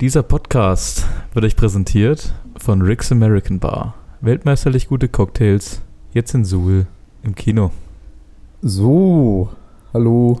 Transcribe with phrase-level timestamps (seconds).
[0.00, 3.94] Dieser Podcast wird euch präsentiert von Rick's American Bar.
[4.22, 5.82] Weltmeisterlich gute Cocktails,
[6.14, 6.86] jetzt in Suhl
[7.22, 7.70] im Kino.
[8.62, 9.50] So,
[9.92, 10.40] hallo.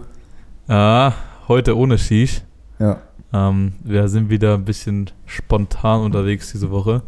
[0.66, 1.12] Ah,
[1.46, 2.40] heute ohne Shish.
[2.78, 3.02] Ja,
[3.34, 7.02] Ähm, wir sind wieder ein bisschen spontan unterwegs diese Woche.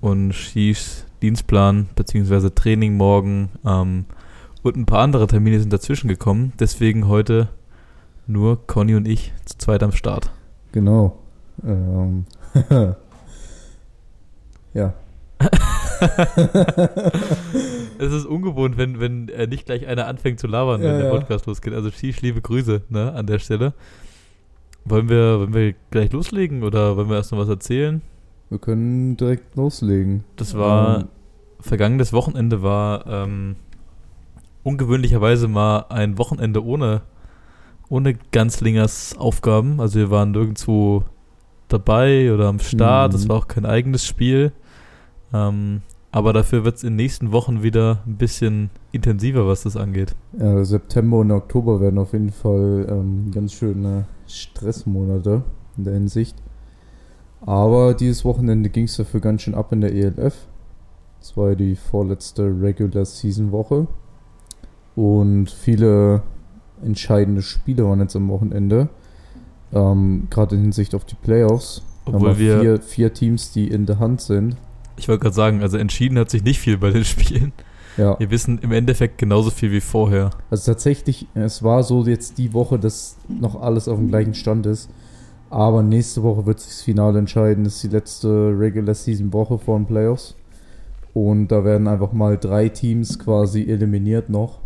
[0.00, 2.50] Und Shishs Dienstplan bzw.
[2.50, 4.04] Training morgen ähm,
[4.62, 6.52] und ein paar andere Termine sind dazwischen gekommen.
[6.60, 7.48] Deswegen heute
[8.28, 10.30] nur Conny und ich zu zweit am Start.
[10.70, 11.18] genau.
[11.64, 12.24] Ähm,
[14.74, 14.92] ja,
[17.98, 21.08] Es ist ungewohnt, wenn, wenn äh, nicht gleich einer anfängt zu labern, Ja, wenn der
[21.08, 21.14] ja.
[21.18, 21.74] Podcast losgeht.
[21.74, 23.72] Also Shish, liebe Grüße ne, an der Stelle.
[24.84, 28.02] Wollen wir, wollen wir gleich loslegen oder wollen wir erst noch was erzählen?
[28.50, 30.24] wir können direkt loslegen.
[30.36, 31.08] Das war, Ähm,
[31.60, 33.56] vergangenes Wochenende war ähm,
[34.62, 37.02] ungewöhnlicherweise mal ein Wochenende ohne,
[37.90, 39.78] ohne Ganzlingers Aufgaben.
[39.80, 41.04] Also wir waren nirgendwo
[41.68, 43.12] dabei oder am Start.
[43.12, 43.28] Mhm.
[43.28, 44.52] war auch kein eigenes Spiel.
[45.32, 49.76] Ähm, aber dafür wird es in den nächsten Wochen wieder ein bisschen intensiver, was das
[49.76, 50.14] angeht.
[50.38, 55.42] ja, September und Oktober werden auf jeden Fall ähm, ganz schöne Stressmonate
[55.76, 56.36] in der Hinsicht.
[57.42, 60.48] Aber dieses Wochenende ging es dafür ganz schön ab in der ELF.
[61.20, 63.86] Das war ja die vorletzte Regular Season Woche.
[64.96, 66.22] Und viele
[66.82, 68.88] entscheidende Spiele waren jetzt am Wochenende.
[69.72, 71.82] Ähm, Gerade in Hinsicht auf die Playoffs.
[72.06, 74.56] Haben Obwohl wir, vier, vier Teams, die in der Hand sind.
[74.96, 77.52] ich wollte gerade sagen, also entschieden hat sich nicht viel bei den Spielen.
[77.96, 78.18] Ja.
[78.18, 80.30] Wir wissen im Endeffekt genauso viel wie vorher.
[80.50, 84.66] Also tatsächlich, es war so jetzt die Woche, dass noch alles auf dem gleichen Stand
[84.66, 84.88] ist.
[85.50, 87.64] Aber nächste Woche wird sich das Finale entscheiden.
[87.64, 90.36] Das ist die letzte Regular Season Woche vor den Playoffs.
[91.14, 94.60] Und da werden einfach mal drei Teams quasi eliminiert noch.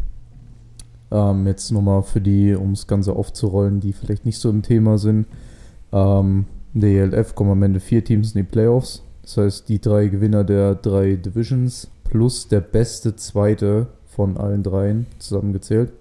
[1.12, 4.96] Ähm, jetzt nochmal für die, um das Ganze aufzurollen, die vielleicht nicht so im Thema
[4.96, 5.26] sind.
[5.92, 9.02] Ähm, in der ELF kommen am Ende vier Teams in die Playoffs.
[9.20, 15.06] Das heißt, die drei Gewinner der drei Divisions plus der beste Zweite von allen dreien
[15.18, 15.92] zusammengezählt.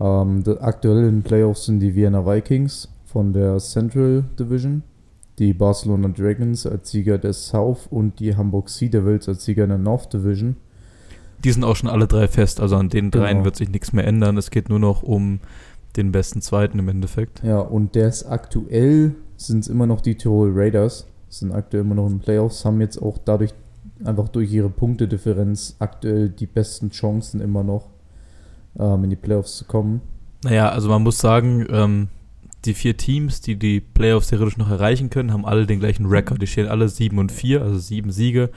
[0.00, 4.82] Ähm, der aktuellen Playoffs sind die Vienna Vikings von der Central Division,
[5.38, 9.78] die Barcelona Dragons als Sieger der South und die Hamburg Sea Devils als Sieger der
[9.78, 10.56] North Division.
[11.44, 13.44] Die sind auch schon alle drei fest, also an den dreien Genau.
[13.44, 14.36] wird sich nichts mehr ändern.
[14.36, 15.40] Es geht nur noch um
[15.96, 17.42] den besten Zweiten im Endeffekt.
[17.44, 21.94] Ja, und der ist aktuell, sind es immer noch die Tirol Raiders, sind aktuell immer
[21.94, 23.52] noch in Playoffs, haben jetzt auch dadurch,
[24.04, 27.90] einfach durch ihre Punktedifferenz, aktuell die besten Chancen immer noch,
[28.78, 30.00] ähm, in die Playoffs zu kommen.
[30.42, 32.08] Naja, also man muss sagen, ähm,
[32.64, 36.40] die vier Teams, die die Playoffs theoretisch noch erreichen können, haben alle den gleichen Rekord.
[36.40, 38.50] Die stehen alle 7 und 4, also sieben Siege,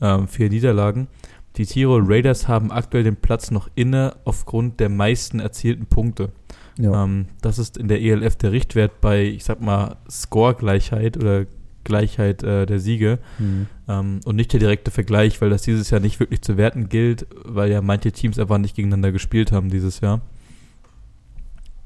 [0.00, 1.08] ähm, vier Niederlagen.
[1.56, 6.30] Die Tirol Raiders haben aktuell den Platz noch inne aufgrund der meisten erzielten Punkte.
[6.78, 11.46] Ja, Ähm, das ist in der ELF der Richtwert bei, ich sag mal, Score-Gleichheit oder
[11.84, 13.66] Gleichheit äh, der Siege hm.
[13.88, 17.26] ähm, und nicht der direkte Vergleich, weil das dieses Jahr nicht wirklich zu werten gilt,
[17.44, 20.20] weil ja manche Teams einfach nicht gegeneinander gespielt haben dieses Jahr.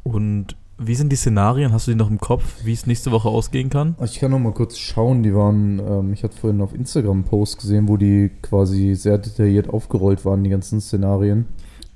[0.03, 1.72] Und wie sind die Szenarien?
[1.72, 3.96] Hast du die noch im Kopf, wie es nächste Woche ausgehen kann?
[4.02, 7.24] Ich kann noch mal kurz schauen, die waren, ähm, ich hatte vorhin auf Instagram einen
[7.24, 11.46] Post gesehen, wo die quasi sehr detailliert aufgerollt waren, die ganzen Szenarien.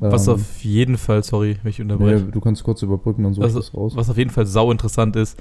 [0.00, 2.24] Was Ähm, auf jeden Fall, sorry, wenn ich unterbreche.
[2.24, 3.92] nee, du kannst kurz überbrücken, dann suche Also, ich das raus.
[3.96, 5.40] Was auf jeden Fall sau interessant ist,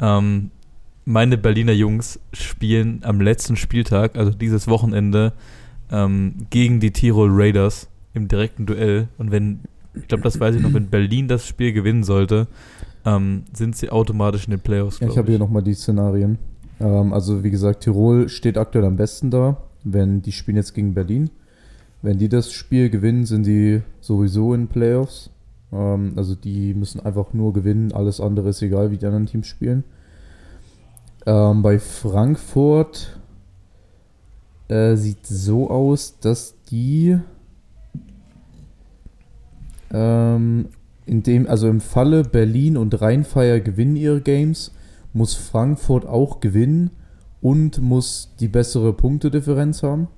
[0.00, 0.50] ähm,
[1.04, 5.32] meine Berliner Jungs spielen am letzten Spieltag, also dieses Wochenende,
[5.90, 9.08] ähm, gegen die Tirol Raiders im direkten Duell.
[9.18, 9.60] Und wenn,
[9.94, 12.48] ich glaube, das weiß ich noch, wenn Berlin das Spiel gewinnen sollte,
[13.04, 15.00] ähm, sind sie automatisch in den Playoffs.
[15.00, 16.38] Ja, ich habe hier nochmal die Szenarien.
[16.80, 20.94] Ähm, also wie gesagt, Tirol steht aktuell am besten da, wenn die spielen jetzt gegen
[20.94, 21.30] Berlin.
[22.02, 25.30] Wenn die das Spiel gewinnen, sind die sowieso in Playoffs.
[25.72, 29.46] Ähm, also die müssen einfach nur gewinnen, alles andere ist egal, wie die anderen Teams
[29.46, 29.84] spielen.
[31.24, 33.20] Ähm, bei Frankfurt
[34.68, 37.18] äh, sieht so aus, dass die
[39.92, 40.68] ähm,
[41.06, 44.72] in dem, also im Falle Berlin und Rheinfeier gewinnen ihre Games,
[45.12, 46.90] muss Frankfurt auch gewinnen
[47.40, 50.08] und muss die bessere Punktedifferenz haben.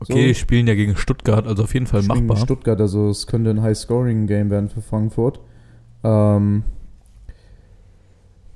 [0.00, 0.34] Okay, So.
[0.34, 2.44] spielen ja gegen Stuttgart, also auf jeden Fall Spielen machbar.
[2.44, 5.40] Stuttgart, also es könnte ein High-Scoring-Game werden für Frankfurt.
[6.02, 6.64] Ähm,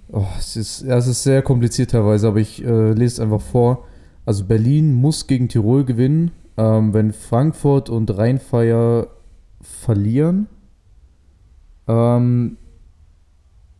[0.08, 3.40] oh, es, ist, ja, es ist sehr kompliziert teilweise, aber ich äh, lese es einfach
[3.40, 3.84] vor.
[4.24, 6.32] Also Berlin muss gegen Tirol gewinnen.
[6.56, 9.08] Ähm, wenn Frankfurt und Rheinfeier
[9.60, 10.48] verlieren,
[11.88, 12.56] ähm,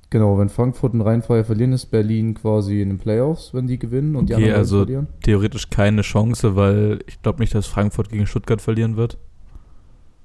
[0.09, 4.15] Genau, wenn Frankfurt und Rheinfeier verlieren, ist Berlin quasi in den Playoffs, wenn die gewinnen
[4.15, 5.07] und die Okay, anderen also- verlieren.
[5.25, 9.19] Theoretisch keine Chance, weil ich glaube nicht, dass Frankfurt gegen Stuttgart verlieren wird.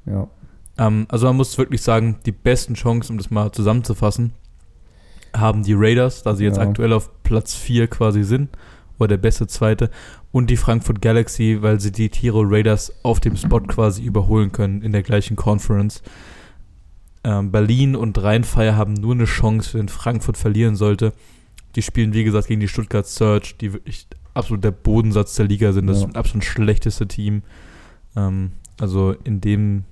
[0.05, 0.27] Ja.
[0.77, 4.33] Ähm, also man muss wirklich sagen, die besten Chancen, um das mal zusammenzufassen,
[5.35, 6.63] haben die Raiders, da sie jetzt Ja.
[6.63, 8.49] aktuell auf Platz 4 quasi sind,
[8.99, 9.89] oder der beste Zweite,
[10.31, 14.83] und die Frankfurt Galaxy, weil sie die Tirol Raiders auf dem Spot quasi überholen können
[14.83, 16.03] in der gleichen Conference.
[17.23, 21.13] Ähm, Berlin und Rheinfire haben nur eine Chance, wenn Frankfurt verlieren sollte.
[21.75, 25.71] Die spielen, wie gesagt, gegen die Stuttgart Surge, die wirklich absolut der Bodensatz der Liga
[25.71, 25.87] sind.
[25.87, 26.07] Das Ja.
[26.07, 27.43] ist das absolut schlechteste Team.
[28.15, 29.83] Ähm, also in dem,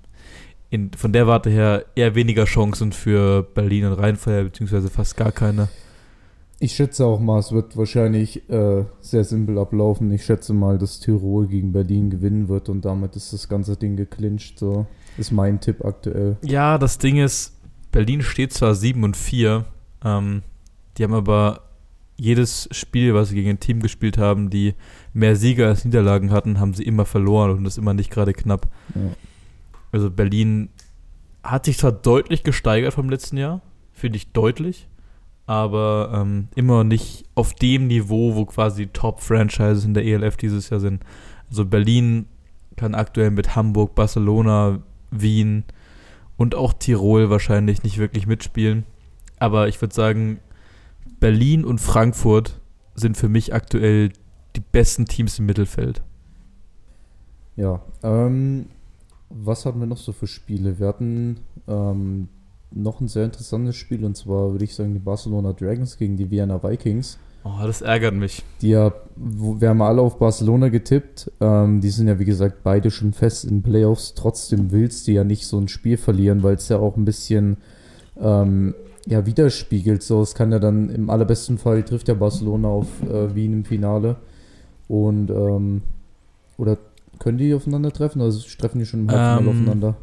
[0.70, 5.32] in, von der Warte her eher weniger Chancen für Berlin und Rheinfire, beziehungsweise fast gar
[5.32, 5.68] keine.
[6.62, 10.12] Ich schätze auch mal, es wird wahrscheinlich äh, sehr simpel ablaufen.
[10.12, 13.96] Ich schätze mal, dass Tirol gegen Berlin gewinnen wird und damit ist das ganze Ding
[13.96, 14.60] geclincht.
[14.60, 14.86] So
[15.20, 16.38] ist mein Tipp aktuell.
[16.44, 17.60] Ja, das Ding ist,
[17.92, 19.66] Berlin steht zwar 7 und 4,
[20.04, 20.44] ähm,
[20.98, 21.62] die haben aber
[22.16, 24.76] jedes Spiel, was sie gegen ein Team gespielt haben, die
[25.14, 28.68] mehr Siege als Niederlagen hatten, haben sie immer verloren und das immer nicht gerade knapp.
[28.94, 29.12] Ja.
[29.92, 30.70] Also Berlin
[31.44, 33.62] hat sich zwar deutlich gesteigert vom letzten Jahr,
[33.94, 34.90] finde ich deutlich,
[35.46, 40.70] aber ähm, immer nicht auf dem Niveau, wo quasi die Top-Franchises in der ELF dieses
[40.70, 41.04] Jahr sind.
[41.50, 42.26] Also Berlin
[42.76, 44.80] kann aktuell mit Hamburg, Barcelona,
[45.12, 45.64] Wien
[46.38, 48.86] und auch Tirol wahrscheinlich nicht wirklich mitspielen.
[49.40, 50.40] Aber ich würde sagen,
[51.20, 52.60] Berlin und Frankfurt
[52.96, 54.12] sind für mich aktuell
[54.56, 56.02] die besten Teams im Mittelfeld.
[57.56, 58.68] Ja, ähm,
[59.30, 60.80] was hatten wir noch so für Spiele?
[60.80, 62.30] Wir hatten ähm,
[62.72, 66.30] noch ein sehr interessantes Spiel und zwar würde ich sagen die Barcelona Dragons gegen die
[66.32, 67.20] Vienna Vikings.
[67.62, 68.44] Oh, das ärgert mich.
[68.62, 71.32] Die ja, wir haben alle auf Barcelona getippt.
[71.40, 74.14] Ähm, die sind ja wie gesagt beide schon fest in Playoffs.
[74.14, 77.58] Trotzdem willst du ja nicht so ein Spiel verlieren, weil es ja auch ein bisschen
[78.20, 78.76] ähm,
[79.08, 80.04] ja, widerspiegelt.
[80.04, 83.66] So, es kann ja dann im allerbesten Fall trifft ja Barcelona auf äh, Wien im
[83.66, 84.18] Finale.
[84.88, 85.82] Und ähm,
[86.58, 86.78] oder
[87.20, 88.22] können die aufeinandertreffen?
[88.22, 89.96] Also treffen die schon im Halbfinale Ähm, aufeinander?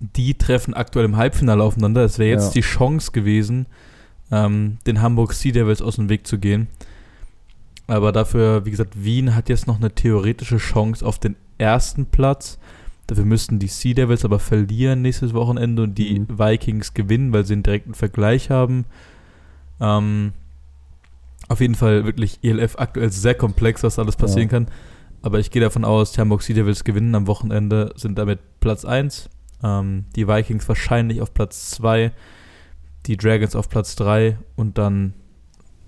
[0.00, 2.04] Die treffen aktuell im Halbfinale aufeinander.
[2.04, 2.60] Es wäre jetzt Ja.
[2.60, 3.66] die Chance gewesen,
[4.34, 6.66] ähm, den Hamburg Sea Devils aus dem Weg zu gehen.
[7.86, 12.58] Aber dafür, wie gesagt, Wien hat jetzt noch eine theoretische Chance auf den ersten Platz.
[13.06, 16.38] Dafür müssten die Sea Devils aber verlieren nächstes Wochenende und die Mhm.
[16.38, 18.86] Vikings gewinnen, weil sie einen direkten Vergleich haben.
[19.80, 20.32] Ähm,
[21.48, 24.52] auf jeden Fall wirklich ELF aktuell sehr komplex, was alles passieren Ja.
[24.52, 24.66] kann.
[25.20, 28.86] Aber ich gehe davon aus, die Hamburg Sea Devils gewinnen am Wochenende, sind damit Platz
[28.86, 29.28] 1.
[29.62, 32.12] Ähm, die Vikings wahrscheinlich auf Platz 2.
[33.06, 34.38] Die Dragons auf Platz 3.
[34.56, 35.14] Und dann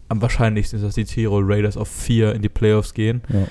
[0.09, 3.23] am wahrscheinlichsten ist, dass die Tirol Raiders auf 4 in die Playoffs gehen.
[3.33, 3.47] Ja.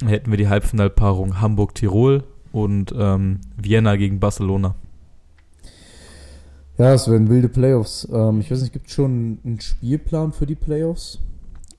[0.00, 4.74] Dann hätten wir die Halbfinalpaarung Hamburg-Tirol und ähm, Vienna gegen Barcelona.
[6.78, 8.08] Ja, es werden wilde Playoffs.
[8.12, 11.20] Ähm, ich weiß nicht, gibt es schon einen Spielplan für die Playoffs?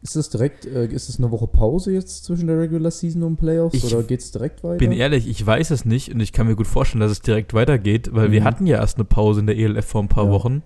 [0.01, 3.37] Ist das direkt, äh, ist es eine Woche Pause jetzt zwischen der Regular Season und
[3.37, 4.77] Playoffs Ich oder geht es direkt weiter?
[4.77, 7.53] Bin ehrlich, ich weiß es nicht und ich kann mir gut vorstellen, dass es direkt
[7.53, 8.45] weitergeht, weil wir Mhm.
[8.45, 10.31] hatten ja erst eine Pause in der ELF vor ein paar Ja.
[10.31, 10.61] Wochen.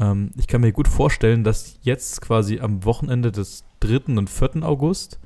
[0.00, 4.16] Ähm, ich kann mir gut vorstellen, dass jetzt quasi am Wochenende des 3.
[4.18, 4.62] und 4.
[4.62, 5.18] August,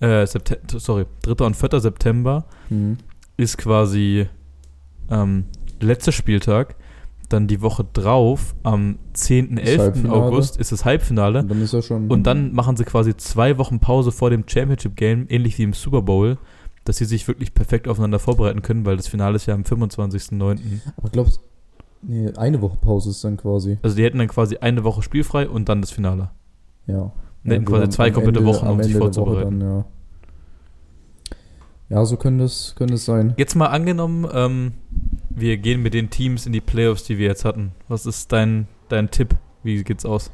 [0.00, 1.44] äh, Septe sorry, 3.
[1.46, 1.80] und 4.
[1.80, 2.98] September Mhm.
[3.36, 4.26] ist quasi
[5.10, 5.44] ähm,
[5.80, 6.76] letzter Spieltag.
[7.30, 9.78] Dann die Woche drauf, am 10.11.
[9.78, 10.14] Halbfinale.
[10.22, 11.38] August, ist das Halbfinale.
[11.40, 12.08] Und dann ist ja schon.
[12.10, 15.72] Und dann machen sie quasi zwei Wochen Pause vor dem Championship Game, ähnlich wie im
[15.72, 16.36] Super Bowl,
[16.84, 20.58] dass sie sich wirklich perfekt aufeinander vorbereiten können, weil das Finale ist ja am 25.09.
[20.98, 21.40] Aber glaubst
[22.06, 23.78] nee, eine Woche Pause ist dann quasi.
[23.82, 26.30] Also die hätten dann quasi eine Woche spielfrei und dann das Finale.
[26.86, 27.12] Ja.
[27.44, 29.60] Und hätten gut, quasi zwei komplette Ende- Wochen, um sich vorzubereiten.
[29.60, 29.84] Dann, ja.
[31.90, 33.34] ja, so könnte es, könnte es sein.
[33.36, 34.72] Jetzt mal angenommen, ähm,
[35.30, 37.72] wir gehen mit den Teams in die Playoffs, die wir jetzt hatten.
[37.88, 39.34] Was ist dein, dein Tipp?
[39.62, 40.30] Wie geht's aus?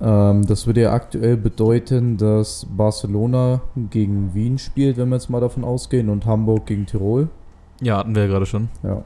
[0.00, 3.60] Ähm, das würde ja aktuell bedeuten, dass Barcelona
[3.90, 7.28] gegen Wien spielt, wenn wir jetzt mal davon ausgehen, und Hamburg gegen Tirol.
[7.80, 8.68] Ja, hatten wir ja gerade schon.
[8.82, 9.04] Ja.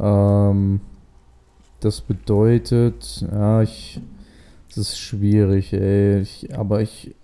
[0.00, 0.80] Ähm,
[1.80, 4.00] das bedeutet, ja, ich.
[4.68, 6.20] Das ist schwierig, ey.
[6.20, 7.14] Ich, aber ich.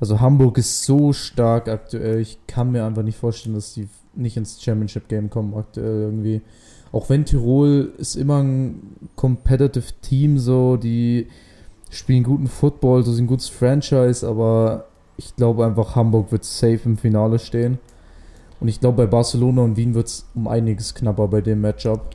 [0.00, 2.20] Also Hamburg ist so stark aktuell.
[2.20, 6.42] Ich kann mir einfach nicht vorstellen, dass die nicht ins Championship Game kommen aktuell irgendwie.
[6.92, 11.26] Auch wenn Tirol ist immer ein competitive Team, so, die
[11.90, 14.86] spielen guten Football, so sind ein gutes Franchise, aber
[15.16, 17.78] ich glaube einfach, Hamburg wird safe im Finale stehen.
[18.60, 22.10] Und ich glaube, bei Barcelona und Wien wird es um einiges knapper bei dem Matchup.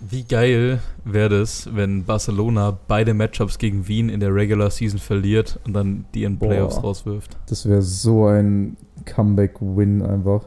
[0.00, 5.58] Wie geil wäre es, wenn Barcelona beide Matchups gegen Wien in der Regular Season verliert
[5.64, 6.48] und dann die in Boah.
[6.48, 7.36] Playoffs rauswirft?
[7.48, 8.76] Das wäre so ein
[9.06, 10.46] Comeback-Win einfach.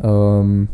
[0.00, 0.68] Ähm,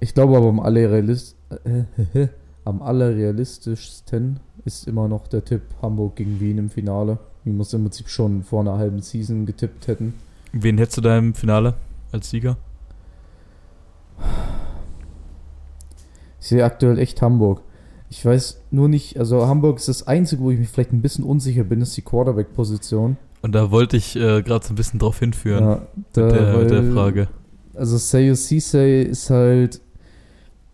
[0.00, 2.28] ich glaube aber am, allerrealist äh,
[2.64, 7.18] am allerrealistischsten ist immer noch der Tipp Hamburg gegen Wien im Finale.
[7.44, 10.14] Wie wir es im Prinzip schon vor einer halben Season getippt hätten.
[10.52, 11.74] Wen hättest du da im Finale
[12.12, 12.56] als Sieger?
[16.42, 17.62] Ich sehe aktuell echt Hamburg.
[18.10, 21.24] Ich weiß nur nicht, also Hamburg ist das Einzige, wo ich mich vielleicht ein bisschen
[21.24, 23.16] unsicher bin, ist die Quarterback-Position.
[23.42, 25.82] Und da wollte ich äh, gerade so ein bisschen drauf hinführen Ja,
[26.12, 27.28] da, mit, der, mit der weil- Frage.
[27.74, 29.80] Also Seiyuu Sisei ist halt,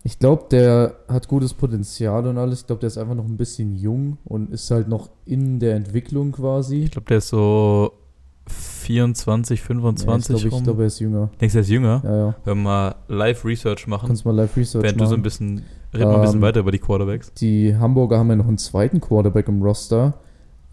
[0.05, 2.63] ich glaube, der hat gutes Potenzial und alles.
[2.63, 5.77] Ich glaube, der ist einfach noch ein bisschen jung und ist halt noch in der
[5.77, 6.85] Entwicklung quasi.
[6.85, 7.93] Ich glaube, der ist so
[8.49, 10.59] 24, 25 ja, ich glaube, rum.
[10.59, 11.31] ich glaub, er ist jünger.
[11.41, 12.03] Denkst du, er ist jünger?
[12.05, 12.35] Ja, ja.
[12.45, 15.23] Wenn wir mal Live-Research machen, Kannst mal Live Research während du so ein machen.
[15.23, 15.63] bisschen,
[15.95, 17.33] red mal ein bisschen Ähm, weiter über die Quarterbacks.
[17.35, 20.15] Die Hamburger haben ja noch einen zweiten Quarterback im Roster.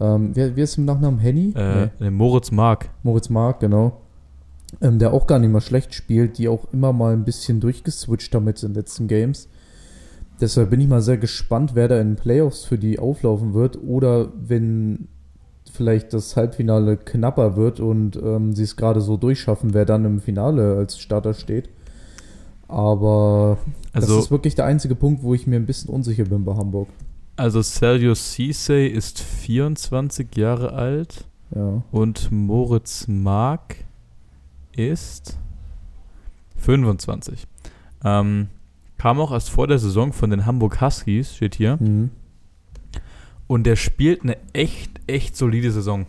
[0.00, 1.52] Ähm, wer, wer ist im Nachnamen Henny?
[1.56, 2.90] Äh, nee, Moritz Mark.
[3.02, 4.00] Moritz Mark, genau.
[4.80, 8.34] Ähm, der auch gar nicht mal schlecht spielt, die auch immer mal ein bisschen durchgeswitcht
[8.34, 9.48] jetzt in den letzten Games.
[10.40, 13.78] Deshalb bin ich mal sehr gespannt, wer da in den Playoffs für die auflaufen wird
[13.82, 15.08] oder wenn
[15.76, 20.20] vielleicht das Halbfinale knapper wird und ähm, sie es gerade so durchschaffen, wer dann im
[20.20, 21.68] Finale als Starter steht.
[22.68, 23.58] Aber
[23.92, 26.54] Also, das ist wirklich der einzige Punkt, wo ich mir ein bisschen unsicher bin bei
[26.56, 26.88] Hamburg.
[27.36, 31.82] also Sergio Cisse ist 24 Jahre alt Ja.
[31.92, 33.76] und Moritz Mark
[34.74, 35.36] ist
[36.56, 37.46] 25.
[38.04, 38.48] Ähm,
[38.98, 41.76] kam auch erst vor der Saison von den Hamburg Huskies, steht hier.
[41.80, 42.10] Mhm.
[43.46, 46.06] Und der spielt eine echt, echt solide Saison.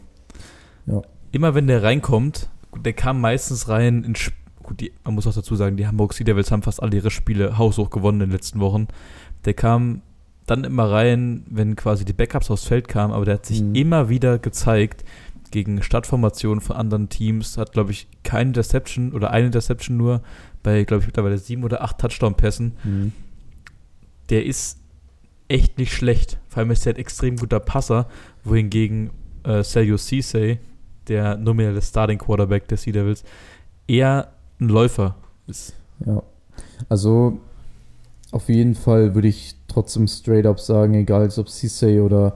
[0.85, 1.01] Ja.
[1.31, 2.49] Immer wenn der reinkommt,
[2.83, 6.13] der kam meistens rein in Sp- gut, die, man muss auch dazu sagen, die Hamburg
[6.13, 8.87] Sea Devils haben fast alle ihre Spiele haushoch gewonnen in den letzten Wochen.
[9.45, 10.01] Der kam
[10.45, 13.75] dann immer rein, wenn quasi die Backups aufs Feld kamen, aber der hat sich Mhm.
[13.75, 15.03] immer wieder gezeigt
[15.51, 20.21] gegen Stadtformationen von anderen Teams, hat, glaube ich, keine Interception oder eine Interception nur
[20.63, 23.11] bei, glaube ich, mittlerweile sieben oder acht Touchdown-Pässen Mhm.
[24.29, 24.79] der ist
[25.47, 26.37] echt nicht schlecht.
[26.57, 28.07] Vor allem ist er ein extrem guter Passer,
[28.43, 29.11] wohingegen
[29.43, 30.57] äh, Sergio Cisse,
[31.07, 33.23] der nominelle Starting Quarterback der Sea Devils,
[33.87, 35.75] eher ein Läufer ist.
[36.03, 36.23] Ja.
[36.89, 37.37] Also
[38.31, 42.35] auf jeden Fall würde ich trotzdem straight up sagen, egal ob Cisse oder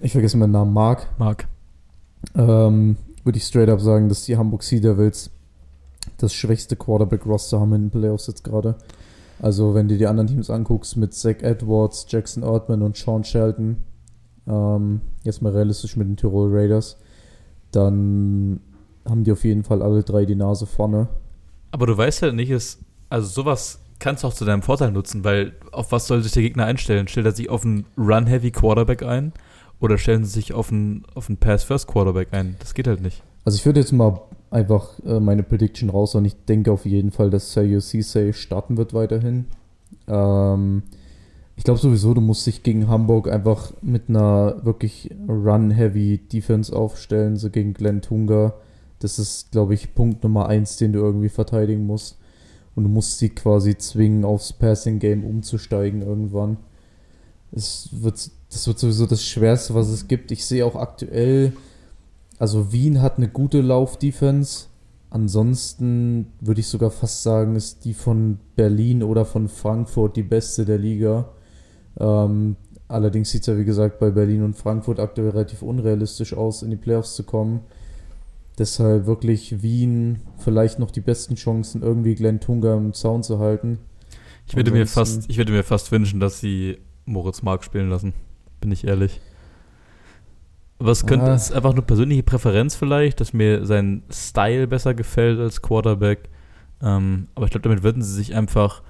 [0.00, 1.48] ich vergesse meinen Namen Mark, Marc.
[2.36, 5.30] ähm, würde ich straight up sagen, dass die Hamburg Sea Devils
[6.18, 8.76] das schwächste Quarterback-Roster haben in den Playoffs jetzt gerade.
[9.40, 13.76] Also wenn du die anderen Teams anguckst mit Zach Edwards, Jackson Ortman und Sean Shelton,
[14.46, 16.96] ähm, jetzt mal realistisch mit den Tirol Raiders,
[17.72, 18.60] dann
[19.08, 21.08] haben die auf jeden Fall alle drei die Nase vorne.
[21.70, 25.24] Aber du weißt ja nicht, ist, also sowas kannst du auch zu deinem Vorteil nutzen,
[25.24, 27.08] weil auf was soll sich der Gegner einstellen?
[27.08, 29.32] Stellt er sich auf einen Run-Heavy Quarterback ein
[29.80, 32.56] oder stellen sie sich auf einen, auf einen Pass-First Quarterback ein?
[32.58, 33.22] Das geht halt nicht.
[33.44, 34.20] Also ich würde jetzt mal
[34.56, 38.78] einfach äh, meine Prediction raus und ich denke auf jeden Fall, dass Sergio Cisse starten
[38.78, 39.44] wird weiterhin.
[40.08, 40.82] Ähm,
[41.56, 47.36] ich glaube sowieso, du musst dich gegen Hamburg einfach mit einer wirklich Run-Heavy Defense aufstellen,
[47.36, 48.54] so gegen Glenn Tunga.
[48.98, 52.18] Das ist, glaube ich, Punkt Nummer eins, den du irgendwie verteidigen musst.
[52.74, 56.56] Und du musst sie quasi zwingen, aufs Passing-Game umzusteigen irgendwann.
[57.52, 60.30] Es wird, das wird sowieso das Schwerste, was es gibt.
[60.30, 61.52] Ich sehe auch aktuell,
[62.38, 64.66] also Wien hat eine gute Lauf-Defense.
[65.10, 70.64] Ansonsten würde ich sogar fast sagen, ist die von Berlin oder von Frankfurt die beste
[70.64, 71.30] der Liga.
[71.98, 72.56] Ähm,
[72.88, 76.70] allerdings sieht es ja wie gesagt bei Berlin und Frankfurt aktuell relativ unrealistisch aus, in
[76.70, 77.60] die Playoffs zu kommen.
[78.58, 83.78] Deshalb wirklich Wien vielleicht noch die besten Chancen, irgendwie Glenn Tunga im Zaun zu halten.
[84.48, 88.14] Ich würde, mir fast, ich würde mir fast wünschen, dass sie Moritz Mark spielen lassen.
[88.60, 89.20] Bin ich ehrlich.
[90.78, 91.34] Was könnte, Ah.
[91.34, 96.28] ist einfach nur persönliche Präferenz vielleicht, dass mir sein Style besser gefällt als Quarterback.
[96.82, 98.82] Ähm, aber ich glaube, damit würden sie sich einfach,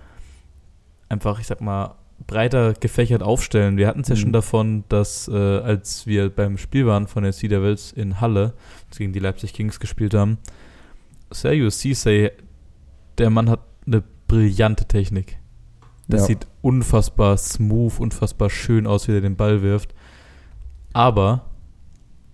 [1.08, 1.94] einfach, ich sag mal,
[2.26, 3.76] breiter gefächert aufstellen.
[3.76, 4.20] Wir hatten es ja Mhm.
[4.20, 8.54] schon davon, dass äh, als wir beim Spiel waren von den Sea Devils in Halle,
[8.96, 10.38] gegen die Leipzig Kings gespielt haben,
[11.30, 12.32] Sergio Cisse,
[13.18, 15.38] der Mann hat eine brillante Technik.
[16.08, 16.26] Das Ja.
[16.28, 19.94] sieht unfassbar smooth, unfassbar schön aus, wie er den Ball wirft.
[20.92, 21.44] Aber,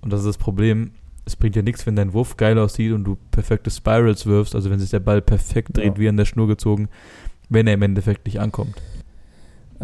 [0.03, 0.93] und das ist das Problem,
[1.25, 4.71] es bringt ja nichts, wenn dein Wurf geil aussieht und du perfekte Spirals wirfst, also
[4.71, 5.99] wenn sich der Ball perfekt dreht, Ja.
[5.99, 6.89] wie an der Schnur gezogen,
[7.49, 8.75] wenn er im Endeffekt nicht ankommt.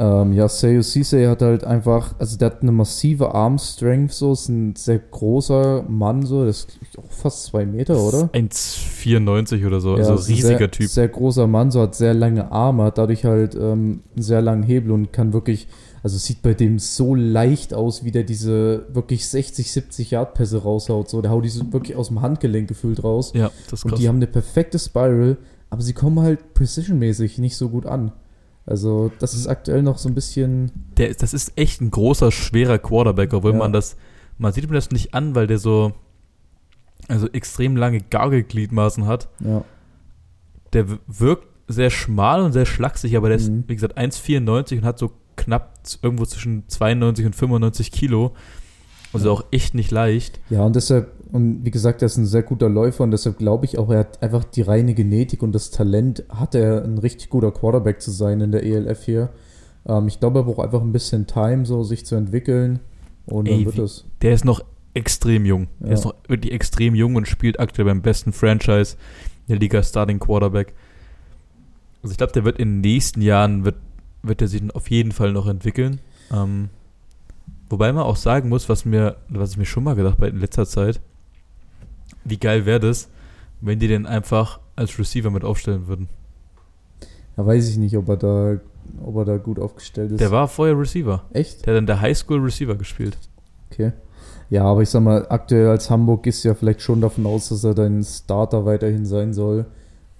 [0.01, 4.49] Ähm, ja, Seiyuu Cisse hat halt einfach, also der hat eine massive Arm-Strength, so, ist
[4.49, 8.31] ein sehr großer Mann, so, das ist auch fast zwei Meter, oder?
[8.33, 10.87] 1,94 oder so, Ja, also ist ein riesiger sehr, Typ.
[10.89, 14.63] Sehr großer Mann, so hat sehr lange Arme, hat dadurch halt ähm, einen sehr langen
[14.63, 15.67] Hebel und kann wirklich,
[16.03, 20.35] also es sieht bei dem so leicht aus, wie der diese wirklich 60, 70 Yard
[20.35, 23.33] Pässe raushaut, so, der haut diese wirklich aus dem Handgelenk gefühlt raus.
[23.35, 24.01] Ja, das ist Und krass.
[24.01, 25.37] die haben eine perfekte Spiral,
[25.71, 28.13] aber sie kommen halt precision-mäßig nicht so gut an.
[28.67, 30.71] Also, das ist aktuell noch so ein bisschen.
[30.99, 33.59] Der, ist- das ist echt ein großer, schwerer Quarterback, obwohl Ja.
[33.59, 33.97] man das,
[34.37, 35.93] man sieht ihm das nicht an, weil der so,
[37.09, 39.29] also extrem lange Gargelgliedmaßen hat.
[39.41, 39.65] Ja,
[40.75, 43.65] Der wirkt sehr schmal und sehr schlaksig, aber der ist, Mhm.
[43.67, 48.33] wie gesagt, 1,94 und hat so knapp irgendwo zwischen 92 und 95 Kilo.
[49.13, 50.39] Also auch echt nicht leicht.
[50.51, 53.65] Ja, und deshalb, und wie gesagt, er ist ein sehr guter Läufer und deshalb glaube
[53.65, 57.31] ich auch, er hat einfach die reine Genetik und das Talent, hat er ein richtig
[57.31, 59.31] guter Quarterback zu sein in der ELF hier.
[59.87, 62.81] Ähm, ich glaube, er braucht einfach ein bisschen Time, so sich zu entwickeln
[63.25, 64.05] und Ey, dann wird es.
[64.21, 65.69] Der ist noch extrem jung.
[65.81, 65.87] Ja.
[65.87, 68.97] Der ist noch wirklich extrem jung und spielt aktuell beim besten Franchise
[69.47, 70.75] in der Liga Starting Quarterback.
[72.03, 73.77] Also ich glaube, der wird in den nächsten Jahren, wird,
[74.23, 76.01] wird er sich auf jeden Fall noch entwickeln.
[76.33, 76.71] Ähm,
[77.69, 80.41] wobei man auch sagen muss, was mir, was ich mir schon mal gedacht habe in
[80.41, 81.01] letzter Zeit,
[82.25, 83.09] wie geil wäre das,
[83.61, 86.09] wenn die den einfach als Receiver mit aufstellen würden.
[87.37, 88.61] Da weiß ich nicht, ob er da,
[89.05, 90.21] ob er da gut aufgestellt ist.
[90.21, 91.25] Der war vorher Receiver.
[91.33, 91.65] Echt?
[91.67, 93.17] Der hat in der Highschool Receiver gespielt.
[93.71, 93.93] Okay.
[94.51, 97.65] Ja, aber ich sag mal, aktuell als Hamburg ist ja vielleicht schon davon aus, dass
[97.65, 99.67] er dein Starter weiterhin sein soll.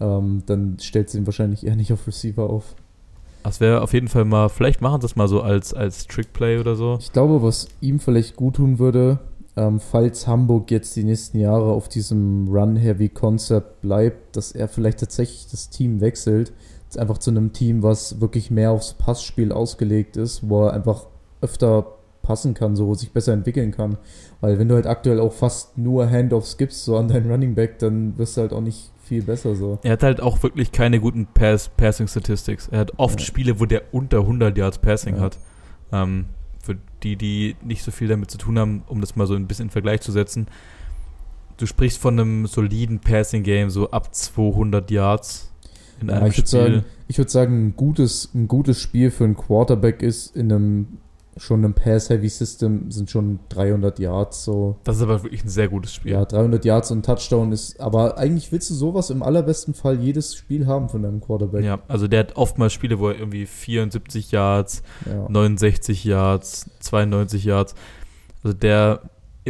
[0.01, 2.75] Ähm, dann stellt sie ihn wahrscheinlich eher nicht auf Receiver auf.
[3.43, 6.59] Das wäre auf jeden Fall mal, vielleicht machen sie das mal so als, als Trickplay
[6.59, 6.99] oder so.
[7.01, 9.19] Ich glaube, was ihm vielleicht gut tun würde,
[9.57, 15.49] ähm, falls Hamburg jetzt die nächsten Jahre auf diesem Run-Heavy-Concept bleibt, dass er vielleicht tatsächlich
[15.51, 16.53] das Team wechselt.
[16.85, 21.07] Jetzt einfach zu einem Team, was wirklich mehr aufs Passspiel ausgelegt ist, wo er einfach
[21.41, 21.98] öfter
[22.29, 23.97] passen kann, so sich besser entwickeln kann.
[24.43, 27.79] Weil wenn du halt aktuell auch fast nur Handoffs gibst, so an deinen Running Back,
[27.79, 29.79] dann wirst du halt auch nicht viel besser so.
[29.83, 32.69] Er hat halt auch wirklich keine guten Pass Passing Statistics.
[32.69, 33.27] Er hat oft Ja.
[33.27, 35.23] Spiele, wo der unter 100 Yards Passing Ja.
[35.23, 35.39] hat.
[35.91, 36.27] Ähm,
[36.63, 39.47] für die, die nicht so viel damit zu tun haben, um das mal so ein
[39.47, 40.47] bisschen in Vergleich zu setzen.
[41.57, 45.51] Du sprichst von einem soliden Passing Game, so ab 200 Yards
[46.01, 46.61] in Ja, einem ich würde Spiel.
[46.61, 50.87] sagen, ich würd sagen ein, gutes, ein gutes Spiel für einen Quarterback ist in einem
[51.39, 54.77] schon einem Pass-Heavy-System sind schon 300 Yards so.
[54.85, 56.13] das ist aber wirklich ein sehr gutes Spiel.
[56.13, 60.35] Ja, 300 Yards und Touchdown ist, aber eigentlich willst du sowas im allerbesten Fall jedes
[60.37, 61.65] Spiel haben von deinem Quarterback.
[61.65, 65.29] Ja, also der hat oftmals Spiele, wo er irgendwie 74 Yards, Ja.
[65.29, 67.75] 69 Yards, 92 Yards.
[68.43, 69.03] Also der,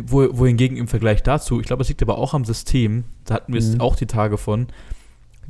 [0.02, 3.52] wo, wohingegen im Vergleich dazu, ich glaube, es liegt aber auch am System, da hatten
[3.52, 3.80] wir es Mhm.
[3.80, 4.66] auch die Tage von,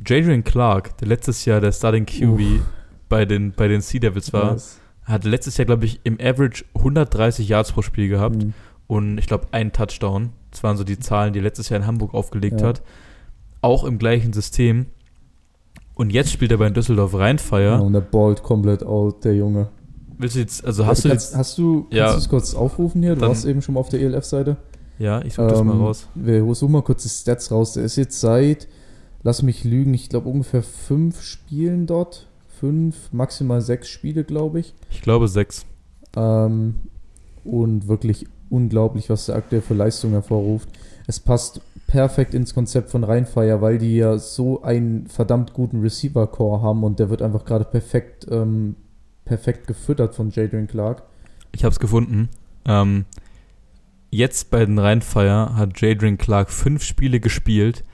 [0.07, 2.61] Jadrian Clark, der letztes Jahr der Starting QB
[3.09, 4.79] bei den, bei den Sea Devils war, Nice.
[5.09, 8.53] Hat letztes Jahr, glaube ich, im Average 130 Yards pro Spiel gehabt Mhm.
[8.87, 10.31] und ich glaube einen Touchdown.
[10.51, 12.69] Das waren so die Zahlen, die er letztes Jahr in Hamburg aufgelegt Ja.
[12.69, 12.83] hat.
[13.61, 14.87] Auch im gleichen System.
[15.95, 17.63] Und jetzt spielt er bei Düsseldorf Rheinfire.
[17.63, 19.69] Ja, und der ballt komplett out, der Junge.
[20.17, 22.13] Willst du jetzt, also hast du kannst, jetzt, hast du, kannst Ja.
[22.13, 23.15] du es kurz aufrufen hier?
[23.15, 24.57] Du Dann- warst eben schon mal auf der ELF-Seite.
[24.99, 26.09] ja, ich suche das mal Ähm, raus.
[26.15, 27.73] Wir suchen mal kurz die Stats raus.
[27.75, 28.69] Der ist jetzt seit,
[29.23, 32.28] lass mich lügen, ich glaube ungefähr fünf Spielen dort.
[32.61, 34.75] Fünf, maximal sechs Spiele, glaube ich.
[34.91, 35.65] Ich glaube sechs.
[36.17, 36.75] Ähm,
[37.45, 40.69] und wirklich unglaublich, was der aktuell für Leistung hervorruft.
[41.07, 46.63] Es passt perfekt ins Konzept von Rheinfire, weil die ja so einen verdammt guten Receiver-Core
[46.63, 48.77] haben und der wird einfach gerade perfekt, ähm,
[49.25, 51.03] perfekt gefüttert von Jadrian Clark.
[51.53, 52.29] Ich habe es gefunden.
[52.67, 53.07] Ähm,
[54.11, 57.85] jetzt bei den Rheinfire hat Jadrian Clark fünf Spiele gespielt,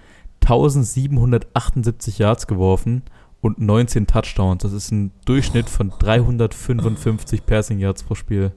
[0.40, 3.02] 1778 Yards geworfen
[3.44, 4.62] und 19 Touchdowns.
[4.62, 8.52] Das ist ein Durchschnitt von 355 Passing Yards pro Spiel.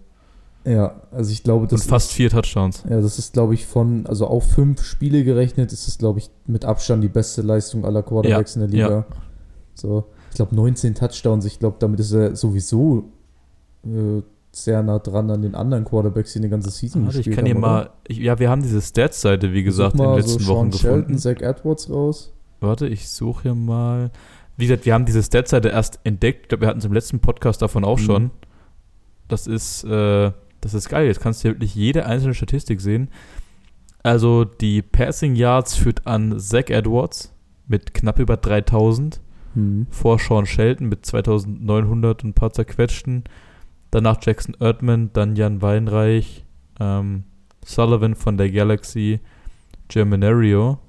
[0.64, 2.84] Ja, also ich glaube, das und fast ist, vier Touchdowns.
[2.90, 6.30] Ja, das ist, glaube ich, von, also auf fünf Spiele gerechnet, ist es, glaube ich,
[6.46, 8.90] mit Abstand die beste Leistung aller Quarterbacks in der Liga.
[8.90, 9.06] ja.
[9.74, 13.12] So, ich glaube, 19 Touchdowns, ich glaube, damit ist er sowieso
[13.86, 14.22] äh,
[14.52, 17.46] sehr nah dran an den anderen Quarterbacks, die eine ganze Season Warte, ich gespielt kann
[17.46, 17.62] hier haben.
[17.62, 17.90] mal.
[18.08, 21.00] Ich, ja, wir haben diese Stats-Seite, wie gesagt, in den letzten so Wochen Sean Shelton,
[21.14, 21.18] gefunden.
[21.20, 22.34] Zach Edwards raus.
[22.60, 24.12] Warte, ich suche hier mal.
[24.58, 26.44] Wie gesagt, wir haben diese Stats-Seite erst entdeckt.
[26.44, 28.04] Ich glaube, wir hatten es im letzten Podcast davon auch Mhm.
[28.04, 28.32] schon.
[29.28, 31.06] Das ist, äh, das ist geil.
[31.08, 33.10] Jetzt kannst du wirklich jede einzelne Statistik sehen.
[34.04, 37.34] Also die Passing Yards führt an Zach Edwards
[37.68, 39.20] mit knapp über 3000.
[39.54, 39.88] Hm.
[39.90, 43.24] Vor Sean Shelton mit 2900 und ein paar zerquetschten.
[43.92, 46.46] Danach Jackson Erdmann, dann Jan Weinreich,
[46.80, 47.24] ähm,
[47.66, 49.20] Sullivan von der Galaxy,
[49.88, 50.80] Germanario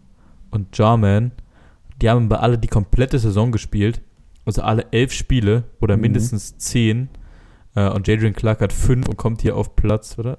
[0.51, 1.33] und Jarman.
[2.01, 4.01] Die haben aber alle die komplette Saison gespielt.
[4.45, 6.03] Also alle elf Spiele oder Mhm.
[6.03, 7.09] mindestens zehn.
[7.75, 10.39] Äh, und Jadrian Clark hat fünf und kommt hier auf Platz, oder?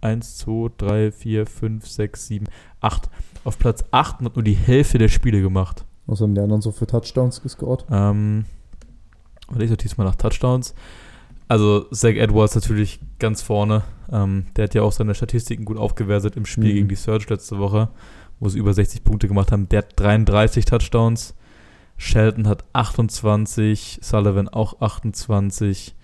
[0.00, 2.46] Eins, zwei, drei, vier, fünf, sechs, sieben,
[2.80, 3.10] acht.
[3.44, 5.84] Auf Platz acht und hat nur die Hälfte der Spiele gemacht.
[6.06, 7.84] Was haben die anderen so für Touchdowns gescored?
[7.90, 8.46] Ähm,
[9.48, 10.74] warte, ich sortiere mal nach Touchdowns.
[11.48, 13.82] Also Zach Edwards natürlich ganz vorne.
[14.10, 16.74] Ähm, der hat ja auch seine Statistiken gut aufgewertet im Spiel Mhm.
[16.74, 17.90] gegen die Surge letzte Woche,
[18.40, 19.68] wo sie über 60 Punkte gemacht haben.
[19.68, 21.34] Der hat 33 Touchdowns.
[21.96, 25.94] Shelton hat 28, Sullivan auch 28,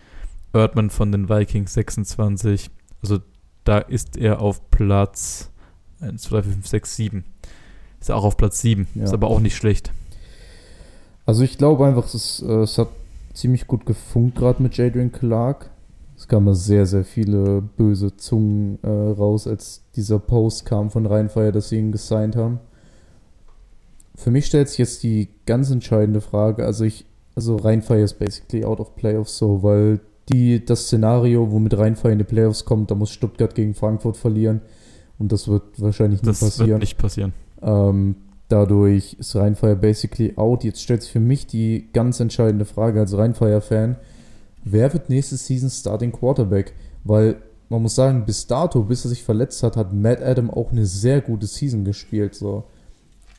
[0.52, 2.70] Erdmann von den Vikings 26.
[3.02, 3.20] Also
[3.64, 5.50] da ist er auf Platz
[6.00, 7.24] 1, 2, 3, 4, 5, 6, 7.
[8.00, 8.86] Ist er auch auf Platz 7.
[8.94, 9.04] Ja.
[9.04, 9.90] Ist aber auch nicht schlecht.
[11.24, 12.88] Also ich glaube einfach, es, ist, äh, es hat
[13.32, 15.70] ziemlich gut gefunkt gerade mit Jadrian Clark.
[16.26, 21.52] Es kamen sehr, sehr viele böse Zungen äh, raus, als dieser Post kam von Rheinfeier,
[21.52, 22.58] dass sie ihn gesigned haben.
[24.16, 27.04] Für mich stellt sich jetzt die ganz entscheidende Frage, also ich,
[27.36, 30.00] also Rheinfeier ist basically out of playoffs so, weil
[30.32, 34.62] die, das Szenario, womit Rheinfeier in die Playoffs kommt, da muss Stuttgart gegen Frankfurt verlieren
[35.20, 36.70] und das wird wahrscheinlich nicht Das passieren.
[36.70, 37.34] wird nicht passieren.
[37.62, 38.16] Ähm,
[38.48, 40.64] dadurch ist Rheinfeier basically out.
[40.64, 43.94] Jetzt stellt sich für mich die ganz entscheidende Frage als Rheinfeier-Fan:
[44.68, 46.74] Wer wird nächste Season Starting Quarterback?
[47.04, 47.36] Weil
[47.68, 50.86] man muss sagen, bis dato, bis er sich verletzt hat, hat Matt Adam auch eine
[50.86, 52.34] sehr gute Season gespielt.
[52.34, 52.64] So.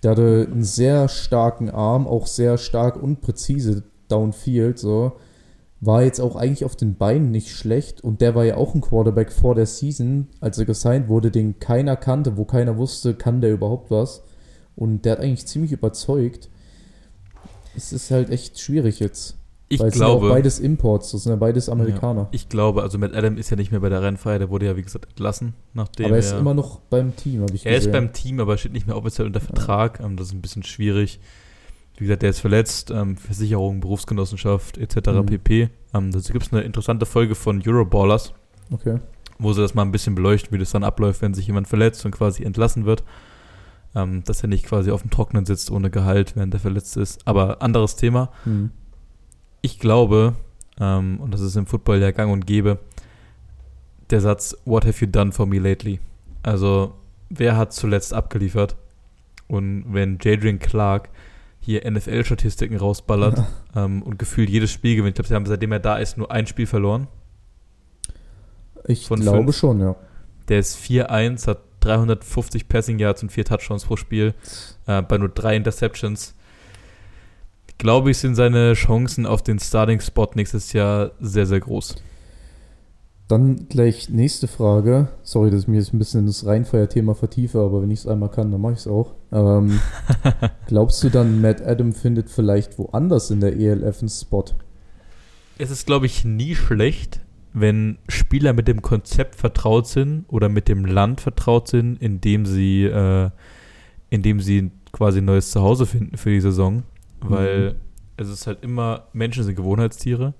[0.01, 4.79] Der hatte einen sehr starken Arm, auch sehr stark und präzise downfield.
[4.79, 5.17] So.
[5.81, 8.79] War jetzt auch eigentlich auf den Beinen nicht schlecht und der war ja auch ein
[8.79, 13.41] Quarterback vor der Season, als er gesigned wurde, den keiner kannte, wo keiner wusste, kann
[13.41, 14.23] der überhaupt was.
[14.77, 16.47] Und der hat eigentlich ziemlich überzeugt.
[17.75, 19.35] Es ist halt echt schwierig jetzt.
[19.69, 22.29] Ich weil es sind ja glaube, beides Imports, das sind ja beides Amerikaner.
[22.31, 24.77] ich glaube, also Matt Adam ist ja nicht mehr bei der Rennfeier, der wurde ja,
[24.77, 27.79] wie gesagt, entlassen, nachdem Aber er ist immer noch beim Team, habe ich Er ist
[27.79, 27.91] gesehen.
[27.91, 29.99] beim Team, aber steht nicht mehr offiziell unter Vertrag.
[29.99, 31.19] Ähm, das ist ein bisschen schwierig.
[31.97, 35.09] Wie gesagt, der ist verletzt, ähm, Versicherung, Berufsgenossenschaft etc.
[35.09, 35.25] Mhm.
[35.25, 35.69] pp.
[35.93, 38.33] Ähm, dazu gibt es eine interessante Folge von Euroballers,
[38.71, 38.99] okay.
[39.37, 42.05] wo sie das mal ein bisschen beleuchten, wie das dann abläuft, wenn sich jemand verletzt
[42.05, 43.03] und quasi entlassen wird.
[43.95, 47.19] Ähm, dass er nicht quasi auf dem Trocknen sitzt ohne Gehalt, während er verletzt ist.
[47.25, 48.29] Aber anderes Thema.
[48.43, 48.71] Hm.
[49.61, 50.35] Ich glaube,
[50.79, 52.79] ähm, und das ist im Football ja gang und gäbe,
[54.09, 55.99] der Satz, What have you done for me lately?
[56.43, 56.93] Also,
[57.29, 58.75] wer hat zuletzt abgeliefert?
[59.47, 61.09] Und wenn Jadrian Clark
[61.59, 63.43] hier NFL-Statistiken rausballert
[63.75, 66.31] ähm, und gefühlt jedes Spiel gewinnt, ich glaube, sie haben seitdem er da ist nur
[66.31, 67.07] ein Spiel verloren.
[68.85, 69.57] Ich glaube fünf?
[69.57, 69.95] schon, ja.
[70.47, 74.33] Der ist 4-1, hat 350 Passing Yards und vier Touchdowns pro Spiel,
[74.85, 76.35] äh, bei nur drei Interceptions.
[77.77, 81.95] Glaube ich, sind seine Chancen auf den Starting-Spot nächstes Jahr sehr, sehr groß.
[83.27, 85.09] Dann gleich nächste Frage.
[85.21, 88.07] Sorry, dass ich mich jetzt ein bisschen in das Rheinfeier-Thema vertiefe, aber wenn ich es
[88.07, 89.15] einmal kann, dann mache ich es auch.
[89.33, 89.79] Ähm,
[90.67, 94.45] glaubst du dann, Matt Adam findet vielleicht woanders in der ELF einen Spot?
[95.57, 97.19] Es ist, glaube ich, nie schlecht,
[97.53, 102.45] wenn Spieler mit dem Konzept vertraut sind oder mit dem Land vertraut sind, in dem
[102.45, 103.29] sie, äh,
[104.09, 106.83] in dem sie quasi ein neues Zuhause finden für die Saison.
[107.21, 107.75] Weil Mhm.
[108.17, 110.33] es ist halt immer, Menschen sind Gewohnheitstiere.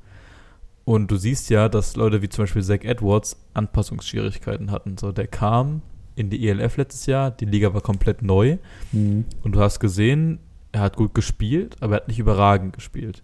[0.85, 4.97] Und du siehst ja, dass Leute wie zum Beispiel Zach Edwards Anpassungsschwierigkeiten hatten.
[4.97, 5.81] So, der kam
[6.15, 8.57] in die ELF letztes Jahr, die Liga war komplett neu.
[8.91, 9.25] Hm.
[9.43, 10.39] Und du hast gesehen,
[10.71, 13.23] er hat gut gespielt, aber er hat nicht überragend gespielt.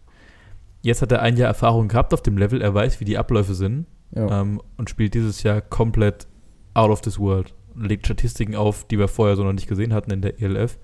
[0.81, 3.55] Jetzt hat er ein Jahr Erfahrung gehabt auf dem Level, er weiß, wie die Abläufe
[3.55, 4.41] sind Ja.
[4.41, 6.27] ähm, und spielt dieses Jahr komplett
[6.73, 7.53] out of this world.
[7.73, 10.77] Und legt Statistiken auf, die wir vorher so noch nicht gesehen hatten in der ELF.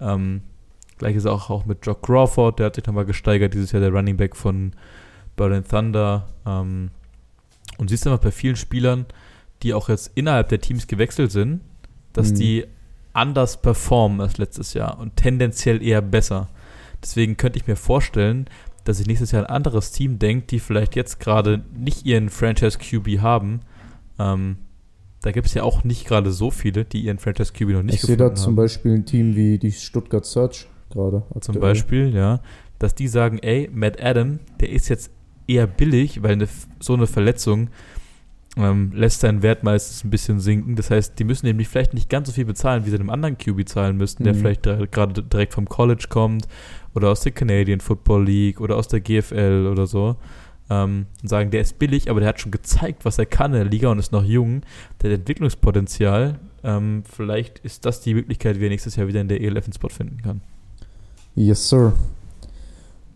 [0.00, 0.42] Ähm,
[1.02, 4.16] Gleiches auch, auch mit Jock Crawford, der hat sich nochmal gesteigert, dieses Jahr der Running
[4.16, 4.72] Back von
[5.36, 6.28] Berlin Thunder.
[6.46, 6.90] Ähm,
[7.78, 9.06] und siehst einfach bei vielen Spielern,
[9.62, 11.60] die auch jetzt innerhalb der Teams gewechselt sind,
[12.12, 12.34] dass Mhm.
[12.36, 12.64] die
[13.12, 16.48] anders performen als letztes Jahr und tendenziell eher besser.
[17.02, 18.46] Deswegen könnte ich mir vorstellen,
[18.84, 22.78] dass sich nächstes Jahr ein anderes Team denkt, die vielleicht jetzt gerade nicht ihren Franchise
[22.78, 23.60] QB haben.
[24.18, 24.56] Ähm,
[25.20, 27.94] da gibt es ja auch nicht gerade so viele, die ihren Franchise QB noch nicht
[27.96, 28.56] ich sehe da gefunden zum haben.
[28.56, 31.22] Beispiel ein Team wie die Stuttgart Search gerade.
[31.40, 31.58] Zum.
[31.60, 32.40] Beispiel, ja,
[32.78, 35.10] dass die sagen, ey, Matt Adam, der ist jetzt
[35.46, 36.48] eher billig, weil eine,
[36.80, 37.68] so eine Verletzung
[38.56, 40.76] ähm, lässt seinen Wert meistens ein bisschen sinken.
[40.76, 43.38] Das heißt, die müssen nämlich vielleicht nicht ganz so viel bezahlen, wie sie einem anderen
[43.38, 44.38] QB zahlen müssten, der Mhm.
[44.38, 46.46] vielleicht dire- gerade direkt vom College kommt
[46.94, 50.16] oder aus der Canadian Football League oder aus der GFL oder so.
[50.68, 53.58] Ähm, und sagen, der ist billig, aber der hat schon gezeigt, was er kann in
[53.60, 54.60] der Liga und ist noch jung.
[55.00, 56.38] Der hat Entwicklungspotenzial.
[56.62, 59.72] Ähm, vielleicht ist das die Möglichkeit, wie er nächstes Jahr wieder in der ELF einen
[59.72, 60.40] Spot finden kann.
[61.34, 61.92] Yes, sir.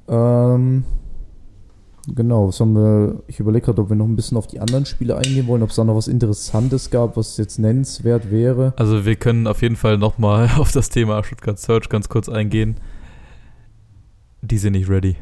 [0.09, 0.85] Ähm,
[2.14, 3.22] genau, was haben wir?
[3.26, 5.70] Ich überlege gerade, ob wir noch ein bisschen auf die anderen Spiele eingehen wollen, ob
[5.70, 8.72] es da noch was Interessantes gab, was jetzt nennenswert wäre.
[8.76, 12.76] Also wir können auf jeden Fall nochmal auf das Thema Stuttgart Search ganz kurz eingehen.
[14.42, 15.16] Die sind nicht ready.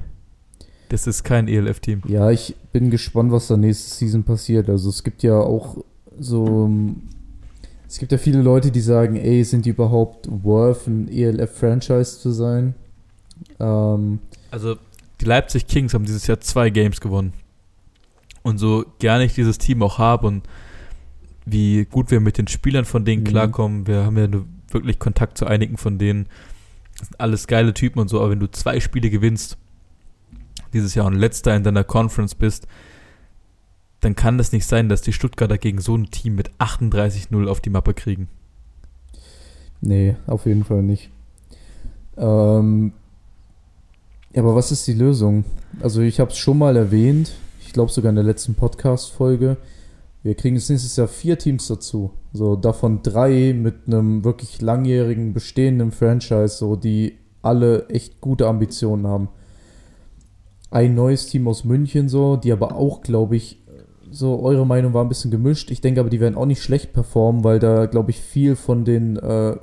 [0.91, 2.03] Das ist kein ELF-Team.
[2.07, 4.69] Ja, ich bin gespannt, was da nächste Season passiert.
[4.69, 5.79] Also es gibt ja auch
[6.21, 6.67] so.
[6.67, 6.97] ähm,
[7.89, 12.31] Es gibt ja viele Leute, die sagen, ey, sind die überhaupt worth, ein ELF-Franchise zu
[12.33, 12.75] sein?
[13.61, 14.19] Ähm,
[14.51, 14.77] Also
[15.21, 17.33] die Leipzig Kings haben dieses Jahr zwei Games gewonnen.
[18.43, 20.43] Und so gerne ich dieses Team auch habe und
[21.47, 23.27] wie gut wir mit den Spielern von denen Mhm.
[23.29, 24.29] klarkommen, wir haben ja
[24.71, 26.27] wirklich Kontakt zu einigen von denen.
[26.99, 29.57] Das sind alles geile Typen und so, aber wenn du zwei Spiele gewinnst
[30.73, 32.67] dieses Jahr und letzter in deiner Conference bist,
[34.01, 37.61] dann kann das nicht sein, dass die Stuttgarter gegen so ein Team mit 38-0 auf
[37.61, 38.29] die Mappe kriegen.
[39.81, 41.11] nee, auf jeden Fall nicht.
[42.17, 42.93] Ähm,
[44.35, 45.45] ja, aber was ist die Lösung?
[45.81, 47.33] Also ich habe es schon mal erwähnt.
[47.65, 49.57] Ich glaube sogar in der letzten Podcast-Folge.
[50.25, 52.11] Wir kriegen jetzt nächstes Jahr vier Teams dazu.
[52.33, 59.07] So, davon drei mit einem wirklich langjährigen, bestehenden Franchise, so, die alle echt gute Ambitionen
[59.07, 59.29] haben.
[60.71, 63.63] Ein neues Team aus München, so, die aber auch, glaube ich,
[64.11, 65.71] so, eure Meinung war ein bisschen gemischt.
[65.71, 68.85] Ich denke aber, die werden auch nicht schlecht performen, weil da, glaube ich, viel von
[68.85, 69.57] den äh,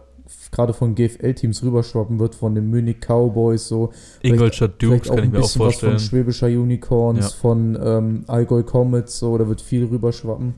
[0.52, 3.92] gerade von GFL-Teams rüberschwappen wird, von den Munich Cowboys, so.
[4.22, 5.94] Ingolstadt Dukes kann ich mir auch vorstellen.
[5.94, 7.30] Was von Schwäbischer Unicorns, ja.
[7.30, 10.54] von ähm, Allgäu Comets, so, da wird viel rüberschwappen.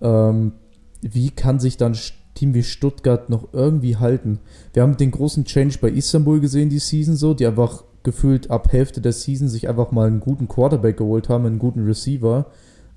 [0.00, 0.52] Ähm,
[1.00, 1.96] wie kann sich dann
[2.34, 4.40] Team wie Stuttgart noch irgendwie halten?
[4.72, 8.70] Wir haben den großen Change bei Istanbul gesehen, die Season so, die einfach gefühlt ab
[8.70, 12.46] Hälfte der Season sich einfach mal einen guten Quarterback geholt haben, einen guten Receiver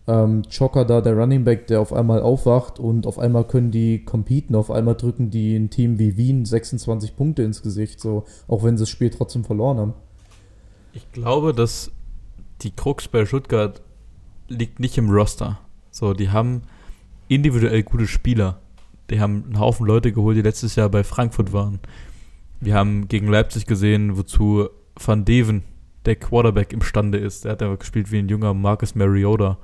[0.08, 4.04] ähm, Chocker da, der Running Back, der auf einmal aufwacht und auf einmal können die
[4.06, 8.64] competen, auf einmal drücken die ein Team wie Wien 26 Punkte ins Gesicht, so, auch
[8.64, 9.94] wenn sie das Spiel trotzdem verloren haben.
[10.94, 11.92] Ich glaube, dass
[12.62, 13.82] die Krux bei Stuttgart
[14.48, 15.60] liegt nicht im Roster.
[15.92, 16.64] So, die haben
[17.28, 18.60] individuell gute Spieler.
[19.10, 21.80] Die haben einen Haufen Leute geholt, die letztes Jahr bei Frankfurt waren.
[22.60, 25.64] Wir haben gegen Leipzig gesehen, wozu Van Deven,
[26.06, 27.46] der Quarterback, imstande ist.
[27.46, 29.58] Der hat ja gespielt wie ein junger Marcus Mariota.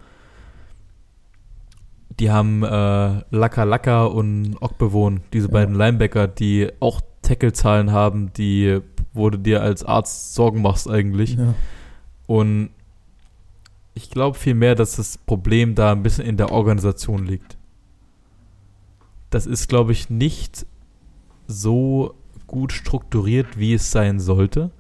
[2.20, 5.54] Die haben äh, Laka Laka und Okbewon, diese ja.
[5.54, 8.80] beiden Linebacker, die auch Tackle-Zahlen haben, die,
[9.14, 11.36] wo du dir als Arzt Sorgen machst eigentlich.
[11.36, 11.56] Ja.
[12.28, 12.70] Und
[13.96, 17.58] ich glaube vielmehr, dass das Problem da ein bisschen in der Organisation liegt.
[19.30, 20.66] Das ist, glaube ich, nicht
[21.48, 22.16] so
[22.48, 24.72] gut strukturiert, wie es sein sollte.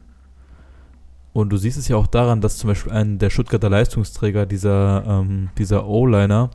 [1.34, 5.04] Und du siehst es ja auch daran, dass zum Beispiel ein der Stuttgarter Leistungsträger, dieser,
[5.08, 6.52] ähm, dieser O-Liner,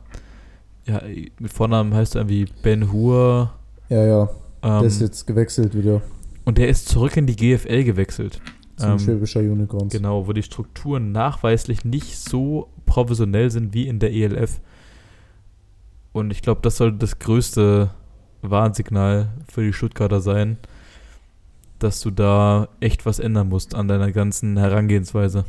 [0.85, 1.01] ja,
[1.39, 3.53] mit Vornamen heißt er irgendwie Ben Hur.
[3.89, 4.29] Ja, ja.
[4.61, 6.01] Ähm, der ist jetzt gewechselt wieder.
[6.45, 8.41] Und der ist zurück in die GFL gewechselt.
[8.75, 9.91] Zum ähm, Schwäbischer Unicorns.
[9.91, 14.61] Genau, wo die Strukturen nachweislich nicht so professionell sind wie in der ELF.
[16.11, 17.91] Und ich glaube, das sollte das größte
[18.41, 20.57] Warnsignal für die Stuttgarter sein,
[21.77, 25.45] dass du da echt was ändern musst an deiner ganzen Herangehensweise.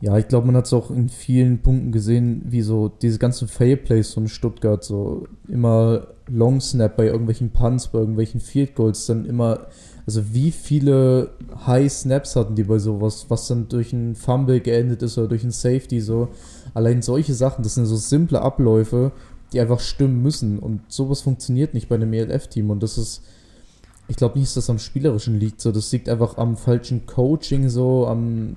[0.00, 3.48] Ja, ich glaube, man hat es auch in vielen Punkten gesehen, wie so diese ganzen
[3.48, 9.24] Fairplays von Stuttgart, so immer Long Snap bei irgendwelchen Punts, bei irgendwelchen Field Goals, dann
[9.24, 9.68] immer,
[10.04, 11.30] also wie viele
[11.66, 15.42] High Snaps hatten die bei sowas, was dann durch einen Fumble geendet ist oder durch
[15.42, 16.28] einen Safety, so.
[16.74, 19.12] Allein solche Sachen, das sind so simple Abläufe,
[19.54, 23.22] die einfach stimmen müssen und sowas funktioniert nicht bei einem ELF-Team und das ist,
[24.08, 27.70] ich glaube nicht, dass das am Spielerischen liegt, so, das liegt einfach am falschen Coaching,
[27.70, 28.56] so, am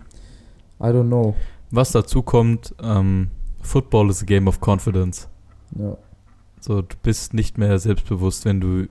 [0.80, 1.36] I don't know.
[1.72, 3.30] Was dazu kommt, ähm,
[3.62, 5.28] Football is a game of confidence.
[5.78, 5.98] Ja.
[6.60, 8.88] So, du bist nicht mehr selbstbewusst, wenn du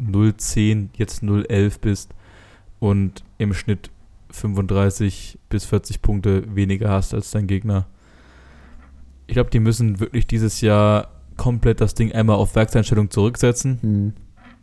[0.00, 2.14] 0,10, jetzt 0,11 bist
[2.80, 3.90] und im Schnitt
[4.30, 7.86] 35 bis 40 Punkte weniger hast als dein Gegner.
[9.26, 14.12] Ich glaube, die müssen wirklich dieses Jahr komplett das Ding einmal auf Werkseinstellung zurücksetzen mhm.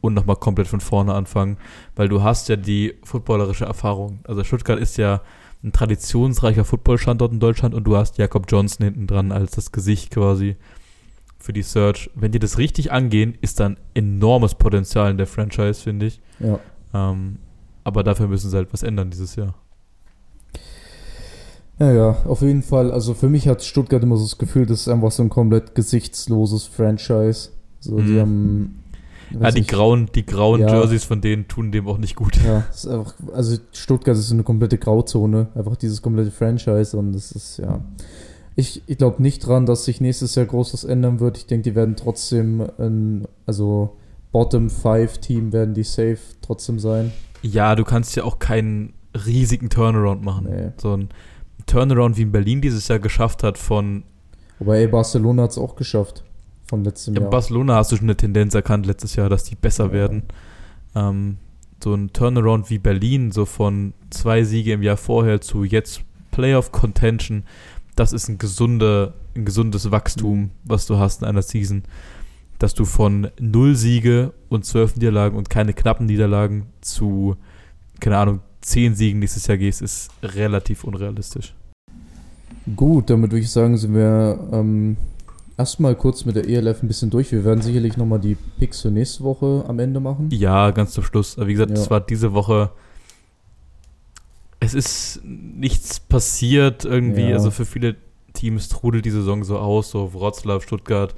[0.02, 1.58] und nochmal komplett von vorne anfangen,
[1.96, 4.20] weil du hast ja die footballerische Erfahrung.
[4.28, 5.22] Also Stuttgart ist ja
[5.63, 10.12] ein traditionsreicher Footballstandort in Deutschland und du hast Jakob Johnson hinten dran als das Gesicht
[10.12, 10.56] quasi
[11.38, 12.10] für die Search.
[12.15, 16.22] Wenn die das richtig angehen, ist dann enormes Potenzial in der Franchise, finde ich.
[16.39, 16.60] Ja.
[16.93, 17.38] Ähm,
[17.84, 19.56] aber dafür müssen sie halt was ändern dieses Jahr.
[21.80, 22.91] Ja, ja, auf jeden Fall.
[22.91, 25.76] Also für mich hat Stuttgart immer so das Gefühl, das ist einfach so ein komplett
[25.76, 27.50] gesichtsloses Franchise.
[27.80, 28.06] So, mhm.
[28.06, 28.84] die haben
[29.39, 30.74] ja, die grauen, die grauen ja.
[30.74, 32.38] Jerseys von denen tun dem auch nicht gut.
[32.44, 37.58] Ja, einfach, also Stuttgart ist eine komplette Grauzone, einfach dieses komplette Franchise und das ist
[37.58, 37.82] ja.
[38.56, 41.38] Ich, ich glaube nicht dran, dass sich nächstes Jahr groß was ändern wird.
[41.38, 43.96] Ich denke, die werden trotzdem ein, also
[44.32, 47.13] Bottom 5 Team werden die safe trotzdem sein.
[47.42, 48.94] Ja, du kannst ja auch keinen
[49.26, 50.48] riesigen Turnaround machen.
[50.50, 50.72] Nee.
[50.78, 51.10] So ein
[51.68, 54.04] Turnaround wie in Berlin dieses Jahr geschafft hat von.
[54.60, 56.26] Wobei Barcelona hat es auch geschafft
[56.69, 57.29] von letztem ja, Jahr.
[57.29, 59.91] Barcelona hast du schon eine Tendenz erkannt letztes Jahr, dass die besser ja.
[59.91, 60.23] werden.
[60.95, 61.38] Ähm,
[61.84, 66.01] so ein Turnaround wie Berlin, so von zwei Siege im Jahr vorher zu jetzt
[66.32, 67.43] Playoff Contention,
[67.95, 70.51] das ist ein, gesunde, ein gesundes Wachstum, mhm.
[70.63, 71.84] was du hast in einer Season.
[72.60, 77.38] Dass du von null Siege und zwölf Niederlagen und keine knappen Niederlagen zu,
[78.01, 81.55] keine Ahnung, zehn Siegen nächstes Jahr gehst, ist relativ unrealistisch.
[82.75, 84.97] Gut, damit würde ich sagen, sind wir ähm,
[85.60, 87.32] erstmal kurz mit der ELF ein bisschen durch.
[87.34, 90.30] Wir werden sicherlich nochmal die Picks für nächste Woche am Ende machen.
[90.32, 91.38] Ja, ganz zum Schluss.
[91.38, 92.72] Wie gesagt, es war diese Woche.
[94.62, 97.30] Es ist nichts passiert irgendwie.
[97.30, 97.36] Ja.
[97.36, 97.98] Also für viele
[98.34, 101.13] Teams trudelt die Saison so aus, so Wroclaw, Stuttgart,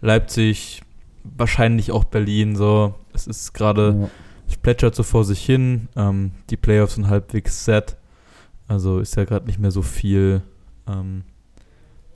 [0.00, 0.82] Leipzig,
[1.22, 2.56] wahrscheinlich auch Berlin.
[2.56, 4.10] So, es ist gerade, ja.
[4.48, 5.88] es plätschert so vor sich hin.
[5.94, 7.96] Ähm, die Playoffs sind halbwegs set.
[8.66, 10.42] Also ist ja gerade nicht mehr so viel
[10.88, 11.22] Ähm,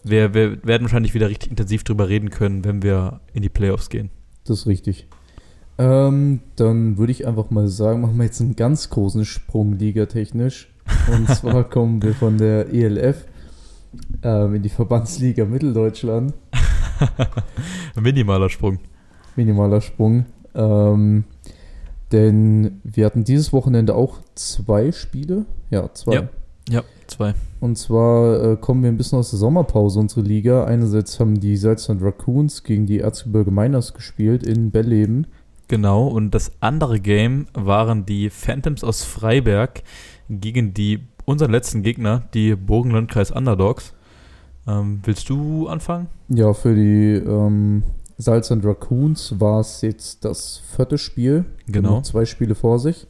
[0.05, 3.89] wir, wir werden wahrscheinlich wieder richtig intensiv drüber reden können, wenn wir in die Playoffs
[3.89, 4.11] gehen.
[4.45, 5.07] Das ist richtig.
[5.79, 10.69] Ähm, dann würde ich einfach mal sagen, machen wir jetzt einen ganz großen Sprung ligatechnisch.
[11.13, 13.27] Und zwar kommen wir von der ELF
[14.23, 16.35] ähm, in die Verbandsliga Mitteldeutschland.
[18.01, 18.79] Minimaler Sprung.
[19.37, 20.27] Minimaler Sprung.
[20.55, 21.25] Ähm,
[22.13, 25.47] denn wir hatten dieses Wochenende auch zwei Spiele.
[25.71, 26.15] Ja, zwei.
[26.15, 26.29] Ja,
[26.71, 27.35] ja zwei.
[27.61, 30.65] Und zwar äh, kommen wir ein bisschen aus der Sommerpause, unsere Liga.
[30.65, 35.27] Einerseits haben die Salzland Raccoons gegen die Erzgebirge Miners gespielt in Belleben.
[35.69, 39.83] Genau, und das andere Game waren die Phantoms aus Freiberg
[40.29, 43.95] gegen die unseren letzten Gegner, die Burgenlandkreis Underdogs.
[44.67, 46.09] Ähm, willst du anfangen?
[46.29, 47.83] Ja, für die ähm,
[48.19, 51.45] Salz and Raccoons war es jetzt das vierte Spiel.
[51.67, 52.01] Genau.
[52.03, 53.07] Zwei Spiele vor sich.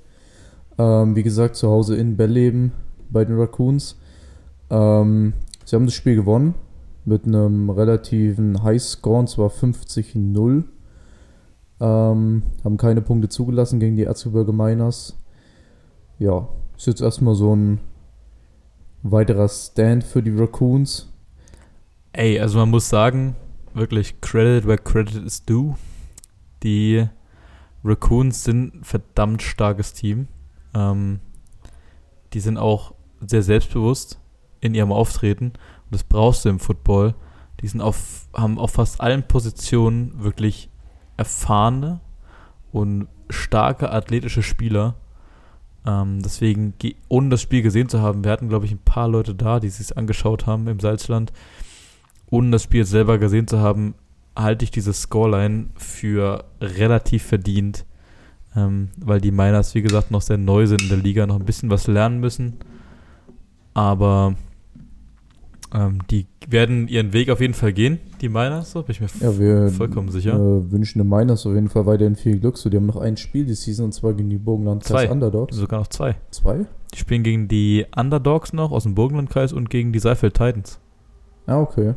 [0.79, 2.73] Ähm, wie gesagt, zu Hause in Bellleben
[3.11, 3.99] bei den Raccoons.
[4.71, 6.55] Ähm, sie haben das Spiel gewonnen
[7.05, 10.65] mit einem relativen Highscore, und zwar 50-0.
[11.81, 15.17] Ähm, haben keine Punkte zugelassen gegen die Erzgebirge Miners.
[16.19, 17.81] Ja, ist jetzt erstmal so ein
[19.03, 21.09] weiterer Stand für die Raccoons.
[22.13, 23.37] Ey, also man muss sagen,
[23.73, 25.77] wirklich Credit where Credit is due.
[26.63, 27.07] Die
[27.83, 30.29] Raccoons sind ein verdammt starkes Team.
[30.75, 31.21] Ähm,
[32.33, 32.95] die sind auch
[33.27, 34.19] sehr selbstbewusst
[34.61, 35.47] in ihrem Auftreten.
[35.47, 37.15] Und das brauchst du im Football.
[37.61, 40.71] Die sind auf, haben auf fast allen Positionen wirklich
[41.17, 42.01] erfahrene
[42.73, 44.95] und starke athletische Spieler.
[45.87, 46.75] Ähm, deswegen,
[47.09, 49.69] ohne das Spiel gesehen zu haben, wir hatten, glaube ich, ein paar Leute da, die
[49.69, 51.33] sich angeschaut haben im Salzland
[52.31, 53.95] ohne das Spiel selber gesehen zu haben,
[54.37, 57.85] halte ich diese Scoreline für relativ verdient,
[58.57, 61.45] ähm, weil die Miners, wie gesagt, noch sehr neu sind in der Liga, noch ein
[61.45, 62.57] bisschen was lernen müssen.
[63.75, 64.35] Aber
[65.73, 69.09] ähm, die werden ihren Weg auf jeden Fall gehen, die Miners, so bin ich mir
[69.21, 70.35] ja, wir, vollkommen sicher.
[70.35, 72.59] Äh, wünschen den Miners auf jeden Fall weiterhin viel Glück.
[72.59, 75.57] So, die haben noch ein Spiel die Season und zwar gegen die Burgenlandkreis Underdogs.
[75.57, 76.17] Sogar noch zwei.
[76.31, 76.67] Zwei?
[76.93, 80.81] Die spielen gegen die Underdogs noch aus dem Burgenlandkreis und gegen die Seifeld Titans.
[81.47, 81.95] Ah, okay.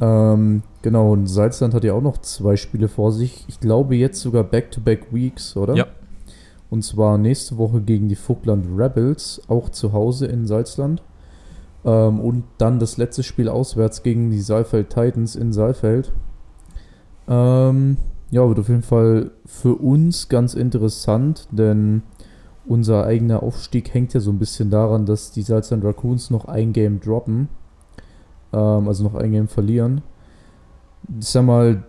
[0.00, 3.44] Ähm, genau, und Salzland hat ja auch noch zwei Spiele vor sich.
[3.46, 5.74] Ich glaube jetzt sogar Back-to-Back -back Weeks, oder?
[5.74, 5.86] Ja.
[6.74, 11.02] Und zwar nächste Woche gegen die Vogtland Rebels, auch zu Hause in Salzland.
[11.84, 16.12] Ähm, und dann das letzte Spiel auswärts gegen die Saalfeld Titans in Saalfeld.
[17.28, 17.98] Ähm,
[18.32, 22.02] ja, wird auf jeden Fall für uns ganz interessant, denn
[22.66, 26.72] unser eigener Aufstieg hängt ja so ein bisschen daran, dass die Salzland Raccoons noch ein
[26.72, 27.48] Game droppen
[28.52, 30.02] ähm, also noch ein Game verlieren.
[31.20, 31.84] Ich sag mal,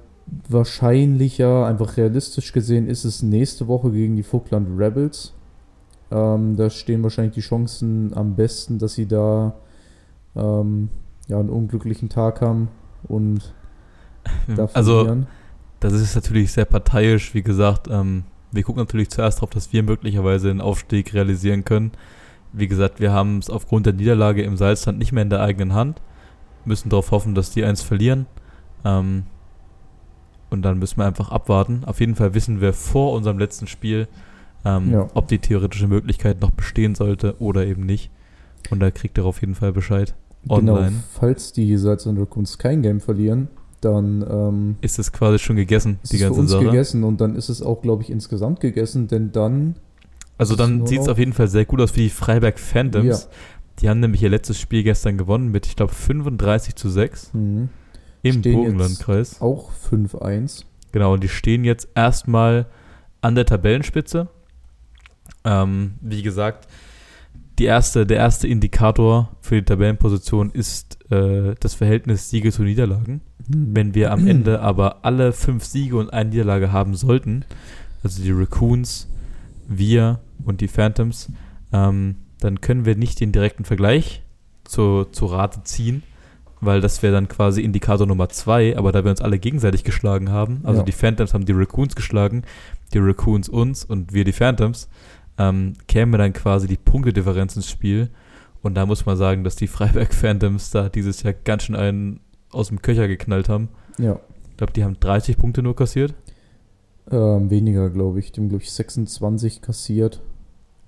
[0.50, 5.34] wahrscheinlicher, einfach realistisch gesehen, ist es nächste Woche gegen die Vogtland Rebels.
[6.12, 9.56] Ähm, da stehen wahrscheinlich die Chancen am besten, dass sie da
[10.36, 10.90] ähm,
[11.28, 12.70] ja, einen unglücklichen Tag haben
[13.08, 13.54] und
[14.56, 15.28] da also, verlieren.
[15.80, 17.88] Das ist natürlich sehr parteiisch, wie gesagt.
[17.90, 21.92] Ähm, wir gucken natürlich zuerst darauf, dass wir möglicherweise den Aufstieg realisieren können.
[22.54, 25.74] Wie gesagt, wir haben es aufgrund der Niederlage im Salzland nicht mehr in der eigenen
[25.74, 26.02] Hand
[26.66, 28.26] müssen darauf hoffen, dass die eins verlieren.
[28.84, 29.24] Ähm,
[30.50, 31.84] und dann müssen wir einfach abwarten.
[31.86, 34.08] Auf jeden Fall wissen wir vor unserem letzten Spiel,
[34.64, 35.08] ähm, ja.
[35.14, 38.12] ob die theoretische Möglichkeit noch bestehen sollte oder eben nicht.
[38.70, 40.16] Und da kriegt ihr auf jeden Fall Bescheid.
[40.44, 40.88] Genau, online.
[40.88, 43.48] Genau, falls die Salz und Raccoons kein Game verlieren,
[43.82, 46.66] dann ähm, ist es quasi schon gegessen, die ganze für uns Sache.
[46.66, 49.76] gegessen und dann ist es auch, glaube ich, insgesamt gegessen, denn dann.
[50.38, 53.06] Also dann sieht es auf jeden Fall sehr gut aus für die Freiberg Phantoms.
[53.06, 53.18] Ja.
[53.80, 57.70] Die haben nämlich ihr letztes Spiel gestern gewonnen mit, ich glaube, 35 zu 6 mhm.
[58.26, 59.42] Im stehen Burgenlandkreis.
[59.42, 60.66] Auch 5-1.
[60.92, 62.68] Genau, und die stehen jetzt erstmal
[63.22, 64.28] an der Tabellenspitze.
[65.44, 66.68] Ähm, wie gesagt,
[67.60, 73.22] die erste, der erste Indikator für die Tabellenposition ist äh, das Verhältnis Siege zu Niederlagen.
[73.48, 73.76] Mhm.
[73.76, 77.46] Wenn wir am Ende aber alle fünf Siege und eine Niederlage haben sollten,
[78.04, 79.08] also die Raccoons,
[79.68, 81.32] wir und die Phantoms,
[81.72, 84.22] ähm, dann können wir nicht den direkten Vergleich
[84.64, 86.04] zu, zu Rate ziehen,
[86.62, 90.30] weil das wäre dann quasi Indikator Nummer zwei, aber da wir uns alle gegenseitig geschlagen
[90.30, 90.86] haben, also ja.
[90.86, 92.44] die Phantoms haben die Raccoons geschlagen,
[92.94, 94.90] die Raccoons uns und wir die Phantoms,
[95.38, 98.10] ähm, käme dann quasi die Punktedifferenz ins Spiel.
[98.62, 102.20] Und da muss man sagen, dass die Freiberg Phantoms da dieses Jahr ganz schön einen
[102.52, 103.70] aus dem Köcher geknallt haben.
[103.98, 104.20] Ja.
[104.52, 106.14] Ich glaube, die haben 30 Punkte nur kassiert.
[107.12, 108.32] Ähm, weniger, glaube ich.
[108.32, 110.22] Die haben, glaube ich, 26 kassiert.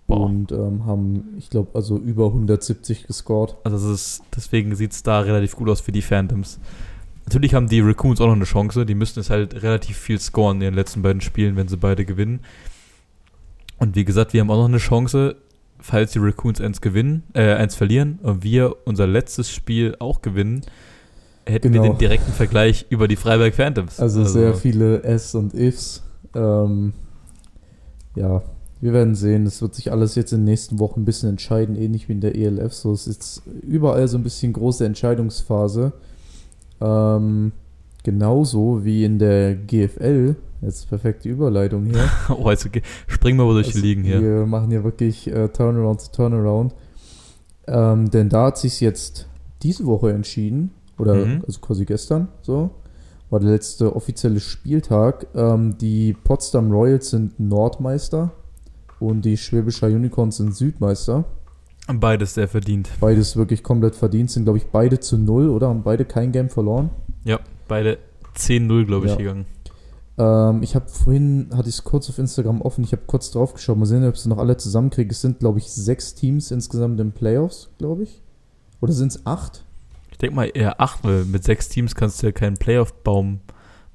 [0.07, 0.21] Boah.
[0.25, 3.55] Und ähm, haben, ich glaube, also über 170 gescored.
[3.65, 6.59] Also ist, deswegen sieht es da relativ gut aus für die Phantoms.
[7.25, 8.85] Natürlich haben die Raccoons auch noch eine Chance.
[8.85, 12.05] Die müssten es halt relativ viel scoren in den letzten beiden Spielen, wenn sie beide
[12.05, 12.39] gewinnen.
[13.79, 15.35] Und wie gesagt, wir haben auch noch eine Chance.
[15.79, 20.61] falls die Raccoons eins gewinnen, äh, eins verlieren und wir unser letztes Spiel auch gewinnen,
[21.45, 21.83] hätten Genau.
[21.83, 23.99] wir den direkten Vergleich über die Freiberg Phantoms.
[23.99, 26.01] Also, sehr viele S und Ifs.
[26.33, 26.93] Ähm,
[28.15, 28.41] ja,
[28.81, 29.45] wir werden sehen.
[29.45, 32.21] Es wird sich alles jetzt in den nächsten Wochen ein bisschen entscheiden, ähnlich wie in
[32.21, 32.73] der ELF.
[32.73, 35.93] So, es ist jetzt überall so ein bisschen große Entscheidungsphase.
[36.79, 37.51] Ähm,
[38.03, 40.35] genauso wie in der GFL.
[40.61, 42.03] Jetzt perfekte Überleitung hier.
[42.29, 42.81] Oh, jetzt okay.
[43.07, 44.21] springen wir wohl durch die Also, Ligen hier.
[44.21, 46.73] Wir machen hier wirklich äh, Turnaround zu Turnaround.
[47.67, 49.27] Ähm, denn da hat sich jetzt
[49.63, 51.43] diese Woche entschieden, oder Mhm.
[51.45, 52.69] also quasi gestern, so,
[53.29, 55.27] war der letzte offizielle Spieltag.
[55.35, 58.31] Ähm, die Potsdam Royals sind Nordmeister
[58.99, 61.25] und die Schwäbischer Unicorns sind Südmeister.
[61.87, 62.89] Beides sehr verdient.
[62.99, 66.49] Beides wirklich komplett verdient, sind glaube ich beide zu null oder haben beide kein Game
[66.49, 66.89] verloren.
[67.23, 67.97] Ja, beide
[68.35, 69.17] 10-0, glaube ich, Ja.
[69.17, 69.45] gegangen.
[70.17, 73.53] Ähm, ich habe vorhin, hatte ich es kurz auf Instagram offen, ich habe kurz drauf
[73.53, 75.11] geschaut, mal sehen, ob ich sie noch alle zusammenkriege.
[75.11, 78.21] Es sind, glaube ich, sechs Teams insgesamt in Playoffs, glaube ich.
[78.81, 79.63] Oder sind es acht?
[80.11, 83.39] Ich denke mal eher 8, weil mit sechs Teams kannst du ja keinen Playoff-Baum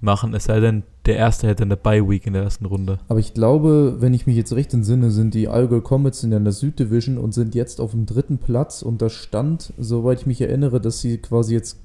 [0.01, 3.01] machen, es sei denn, der erste hätte eine Bye-Week in der ersten Runde.
[3.09, 6.53] Aber ich glaube, wenn ich mich jetzt recht entsinne, sind die Allgäu Comets in der
[6.53, 10.81] Süddivision und sind jetzt auf dem dritten Platz und da stand, soweit ich mich erinnere,
[10.81, 11.79] dass sie quasi jetzt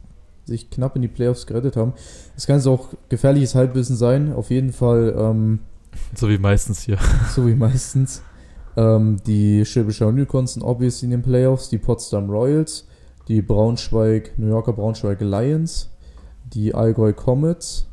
[0.45, 1.93] sich knapp in die Playoffs gerettet haben.
[2.35, 5.59] Es kann jetzt auch gefährliches Halbwissen sein, auf jeden Fall, ähm,
[6.15, 6.97] So wie meistens hier.
[7.35, 8.21] so wie meistens.
[8.77, 12.87] Ähm, die Schwäbischer Unicorns sind obviously in den Playoffs, die Potsdam Royals,
[13.27, 15.89] die Braunschweig, New Yorker Braunschweig Lions,
[16.53, 17.87] die Allgäu Comets,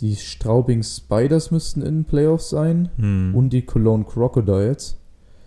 [0.00, 3.34] die Straubing Spiders müssten in den Playoffs sein Hm.
[3.34, 4.96] und die Cologne Crocodiles.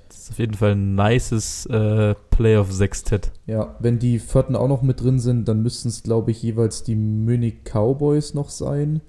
[0.08, 3.32] das ist auf jeden Fall ein nices äh, Playoff-Sextett.
[3.46, 6.84] Ja, wenn die vierten auch noch mit drin sind, dann müssten es, glaube ich, jeweils
[6.84, 9.02] die Munich Cowboys noch sein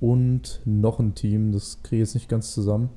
[0.00, 1.52] und noch ein Team.
[1.52, 2.88] Das kriege ich jetzt nicht ganz zusammen.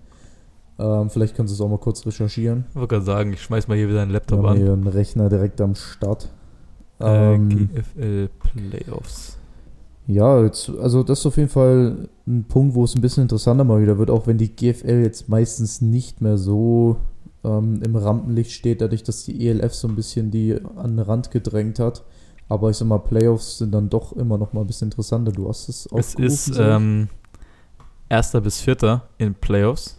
[0.78, 2.64] Ähm, vielleicht kannst du es auch mal kurz recherchieren.
[2.70, 4.58] Ich wollte gerade sagen, ich schmeiß mal hier wieder einen Wir Laptop haben an.
[4.58, 6.30] hier einen Rechner direkt am Start.
[7.02, 9.38] Äh, Ähm, GFL Playoffs.
[10.10, 13.64] Ja, jetzt, also das ist auf jeden Fall ein Punkt, wo es ein bisschen interessanter
[13.64, 16.98] mal wieder wird, auch wenn die GFL jetzt meistens nicht mehr so
[17.44, 21.30] ähm, im Rampenlicht steht, dadurch, dass die ELF so ein bisschen die an den Rand
[21.30, 22.04] gedrängt hat.
[22.48, 25.32] Aber ich sag mal, Playoffs sind dann doch immer noch mal ein bisschen interessanter.
[25.32, 27.08] Du hast es Es aufgerufen, ist ähm,
[28.10, 29.96] erster bis vierter in Playoffs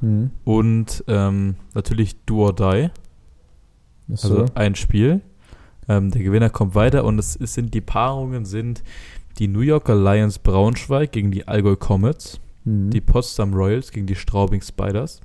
[0.00, 0.30] Hm.
[0.44, 2.88] und ähm, natürlich Do or Die,
[4.08, 5.20] Yes, also ein Spiel.
[5.88, 8.82] Ähm, der Gewinner kommt weiter und es, es sind die Paarungen sind
[9.40, 12.90] die New Yorker Lions Braunschweig gegen die Allgäu Comets, Hm.
[12.90, 15.20] die Potsdam Royals gegen die Straubing Spiders,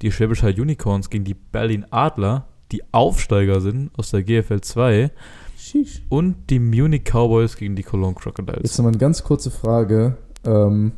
[0.00, 5.10] die Schwäbischer Unicorns gegen die Berlin Adler, die Aufsteiger sind aus der GFL 2
[5.58, 6.02] Sheesh.
[6.08, 8.62] und die Munich Cowboys gegen die Cologne Crocodiles.
[8.62, 10.16] Jetzt noch mal eine ganz kurze Frage.
[10.44, 10.92] Ähm,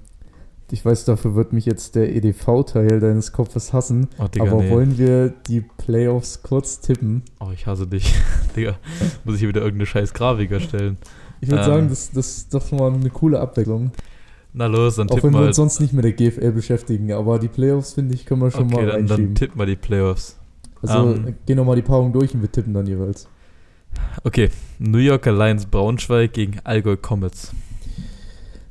[0.70, 4.08] ich weiß, dafür wird mich jetzt der EDV-Teil deines Kopfes hassen.
[4.18, 4.70] oh, Digga, aber nee.
[4.70, 7.22] wollen wir die Playoffs kurz tippen?
[7.40, 8.14] Oh, ich hasse dich.
[8.56, 8.76] Digga,
[9.24, 10.96] muss ich hier wieder irgendeine scheiß Grafik erstellen.
[11.40, 11.68] Ich würde Ähm.
[11.68, 13.90] sagen, das, das ist doch mal eine coole Abwechslung.
[14.52, 15.46] Na los, dann Auch tipp wenn wir mal.
[15.48, 17.12] uns sonst nicht mit der GFL beschäftigen.
[17.12, 19.34] Aber die Playoffs, finde ich, können wir schon Okay, mal dann, dann reinschieben.
[19.34, 20.36] tipp mal die Playoffs.
[20.82, 23.28] also ähm, gehen nochmal die Paarung durch und wir tippen dann jeweils.
[24.24, 27.52] Okay, New Yorker Lions Braunschweig gegen Allgäu Comets.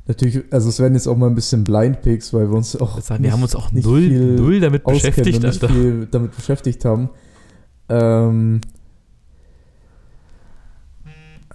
[0.08, 2.98] Natürlich, also es werden jetzt auch mal ein bisschen Blind Picks, weil wir uns auch
[2.98, 5.68] Ich sag, wir haben uns auch nicht null, null damit beschäftigt, und nicht Alter.
[5.68, 7.10] viel damit beschäftigt haben.
[7.88, 8.60] Ähm,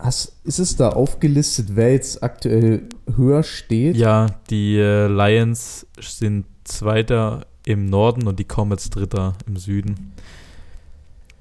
[0.02, 3.96] hast, ist es da aufgelistet, wer jetzt aktuell höher steht?
[3.96, 10.14] Ja, die äh, Lions sind Zweiter im Norden und die Comets Dritter im Süden.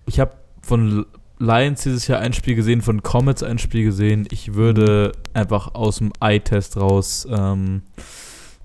[0.06, 0.32] Ich habe
[0.62, 1.06] von
[1.38, 4.28] Lions dieses Jahr ein Spiel gesehen, von Comets ein Spiel gesehen.
[4.30, 7.82] Ich würde einfach aus dem Eye-Test raus ähm,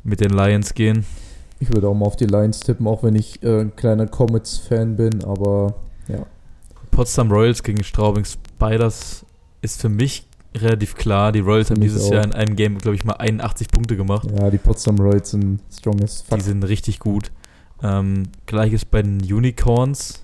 [0.03, 1.05] mit den Lions gehen.
[1.59, 4.97] Ich würde auch mal auf die Lions tippen, auch wenn ich äh, ein kleiner Comets-Fan
[4.97, 5.75] bin, aber
[6.07, 6.25] ja.
[6.91, 9.24] Potsdam Royals gegen Straubing Spiders
[9.65, 11.31] ist für mich relativ klar.
[11.31, 12.13] Die Royals haben dieses auch.
[12.13, 14.27] Jahr in einem Game, glaube ich, mal 81 Punkte gemacht.
[14.37, 16.37] Ja, die Potsdam Royals sind strong as fuck.
[16.39, 17.31] Die sind richtig gut.
[17.83, 20.23] Ähm, Gleiches bei den Unicorns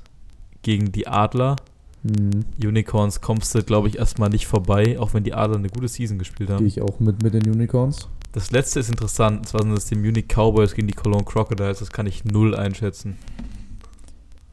[0.62, 1.58] gegen die Adler.
[2.04, 5.88] Hm, Unicorns kommst du, glaube ich, erstmal nicht vorbei, auch wenn die Adler eine gute
[5.88, 6.66] Season gespielt Gehe haben.
[6.66, 8.08] ich auch mit mit den Unicorns.
[8.32, 11.80] Das letzte ist interessant, und zwar sind das die Munich Cowboys gegen die Cologne Crocodiles.
[11.80, 13.18] Das kann ich null einschätzen.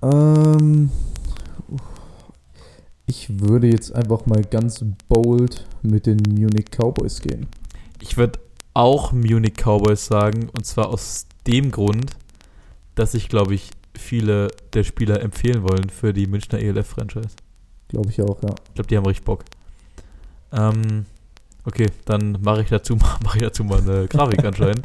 [0.02, 0.90] Ähm,
[3.08, 7.46] ich würde jetzt einfach mal ganz bold mit den Munich Cowboys gehen.
[8.00, 8.38] Ich würde
[8.74, 12.12] auch Munich Cowboys sagen, und zwar aus dem Grund,
[12.94, 17.34] dass ich, glaube ich, viele der Spieler empfehlen wollen für die Münchner ELF-Franchise.
[17.88, 18.50] Glaube ich auch, ja.
[18.68, 19.44] Ich glaube, die haben richtig Bock.
[20.52, 21.06] Ähm,
[21.64, 24.84] okay, dann mache ich dazu, mache ich dazu mal eine Grafik anscheinend.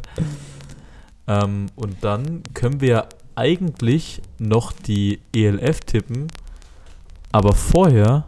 [1.28, 6.28] ähm, und dann können wir eigentlich noch die ELF tippen,
[7.34, 8.26] aber vorher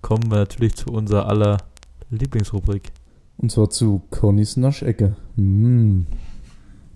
[0.00, 1.58] kommen wir natürlich zu unserer aller
[2.08, 2.90] Lieblingsrubrik.
[3.36, 5.14] Und zwar zu Connys Naschecke.
[5.36, 6.04] Mm.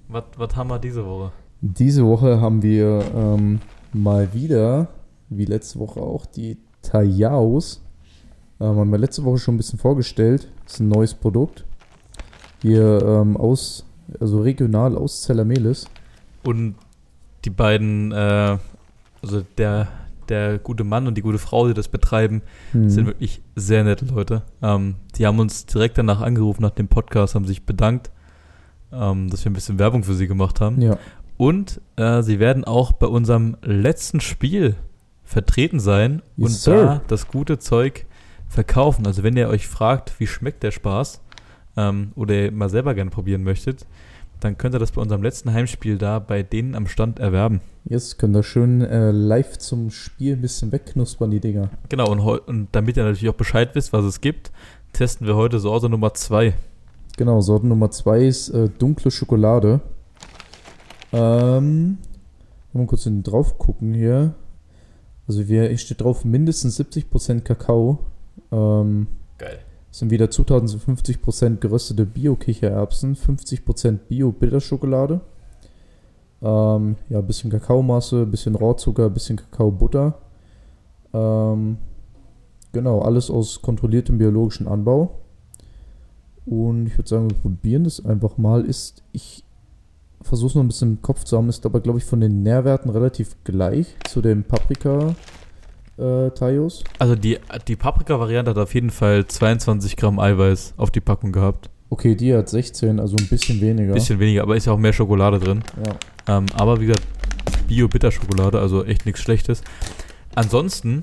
[0.09, 1.33] Was, was haben wir diese Woche?
[1.61, 3.61] Diese Woche haben wir ähm,
[3.93, 4.89] mal wieder,
[5.29, 7.83] wie letzte Woche auch, die Tayaos.
[8.59, 10.51] Ähm, haben wir letzte Woche schon ein bisschen vorgestellt.
[10.65, 11.67] Das ist ein neues Produkt.
[12.63, 13.85] Hier ähm, aus,
[14.19, 15.85] also regional aus Zellamelis.
[16.43, 16.77] Und
[17.45, 18.57] die beiden, äh,
[19.21, 19.89] also der,
[20.31, 22.89] der gute Mann und die gute Frau, die das betreiben, Hm.
[22.89, 24.43] sind wirklich sehr nette Leute.
[24.63, 28.11] Ähm, die haben uns direkt danach angerufen, nach dem Podcast, haben sich bedankt,
[28.93, 30.81] ähm, dass wir ein bisschen Werbung für sie gemacht haben.
[30.81, 30.97] Ja,
[31.37, 34.77] Und äh, sie werden auch bei unserem letzten Spiel
[35.25, 36.85] vertreten sein Yes, und sir.
[36.85, 38.07] da das gute Zeug
[38.49, 39.07] verkaufen.
[39.07, 41.21] Also wenn ihr euch fragt, wie schmeckt der Spaß
[41.77, 43.87] ähm, oder ihr mal selber gerne probieren möchtet,
[44.41, 47.61] dann könnt ihr das bei unserem letzten Heimspiel da bei denen am Stand erwerben.
[47.85, 51.71] jetzt könnt ihr schön äh, live zum Spiel ein bisschen wegknuspern, die Dinger.
[51.89, 54.51] Genau, und, und damit ihr natürlich auch Bescheid wisst, was es gibt,
[54.93, 56.55] testen wir heute Sorte Nummer 2.
[57.17, 59.81] Genau, Sorte Nummer 2 ist äh, dunkle Schokolade.
[61.13, 61.99] Ähm,
[62.73, 64.35] mal kurz drauf gucken hier.
[65.27, 68.01] Also wir, hier steht drauf mindestens 70% Kakao.
[68.51, 69.07] Ähm.
[69.91, 75.21] Sind wieder Zutaten sind 50% geröstete Bio-Kichererbsen, 50% Bio-Bitterschokolade.
[76.43, 80.19] Ähm, ja, ein bisschen Kakaomasse, ein bisschen Rohrzucker, ein bisschen Kakaobutter.
[81.13, 81.79] Ähm,
[82.73, 85.19] genau, alles aus kontrolliertem biologischen Anbau.
[86.47, 88.65] Und ich würde sagen, wir probieren das einfach mal.
[88.65, 89.45] Ist, ich
[90.23, 92.43] versuche es noch ein bisschen im Kopf zu haben, ist aber, glaube ich, von den
[92.43, 95.15] Nährwerten relativ gleich zu dem Paprika
[96.01, 96.83] äh, Tayos.
[96.99, 97.39] Also die,
[97.69, 101.71] die Paprika-Variante hat auf jeden Fall 22 Gramm Eiweiß auf die Packung gehabt.
[101.91, 103.93] Okay, die hat 16, also ein bisschen weniger.
[103.95, 105.63] Bisschen weniger, aber ist ja auch mehr Schokolade drin.
[105.85, 106.37] Ja.
[106.37, 107.07] Ähm, aber wie gesagt,
[107.67, 109.63] Bio-Bitterschokolade, also echt nichts Schlechtes.
[110.35, 111.03] Ansonsten,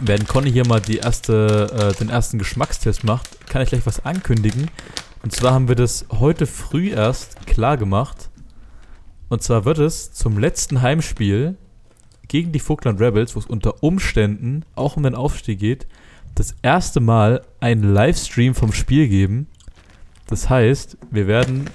[0.00, 4.04] wenn Conny hier mal die erste, äh, den ersten Geschmackstest macht, kann ich gleich was
[4.04, 4.70] ankündigen.
[5.22, 8.30] Und zwar haben wir das heute früh erst klar gemacht.
[9.28, 11.56] Und zwar wird es zum letzten Heimspiel
[12.28, 15.86] gegen die Vogtland Rebels, wo es unter Umständen auch um den Aufstieg geht,
[16.34, 19.46] das erste Mal einen Livestream vom Spiel geben.
[20.26, 21.70] Das heißt, wir werden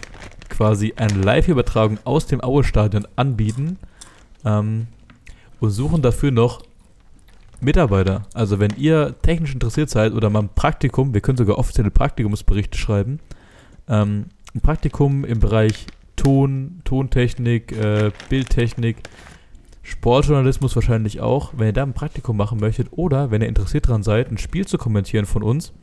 [0.50, 3.78] quasi eine Live-Übertragung aus dem Aue-Stadion anbieten
[4.46, 4.88] ähm,
[5.60, 6.62] und suchen dafür noch
[7.62, 8.24] Mitarbeiter.
[8.34, 12.78] Also wenn ihr technisch interessiert seid oder mal ein Praktikum, wir können sogar offizielle Praktikumsberichte
[12.78, 13.20] schreiben,
[13.88, 18.98] ähm, ein Praktikum im Bereich Ton, Tontechnik, äh, Bildtechnik,
[19.92, 24.04] Sportjournalismus wahrscheinlich auch, wenn ihr da ein Praktikum machen möchtet oder wenn ihr interessiert daran
[24.04, 25.74] seid, ein Spiel zu kommentieren von uns,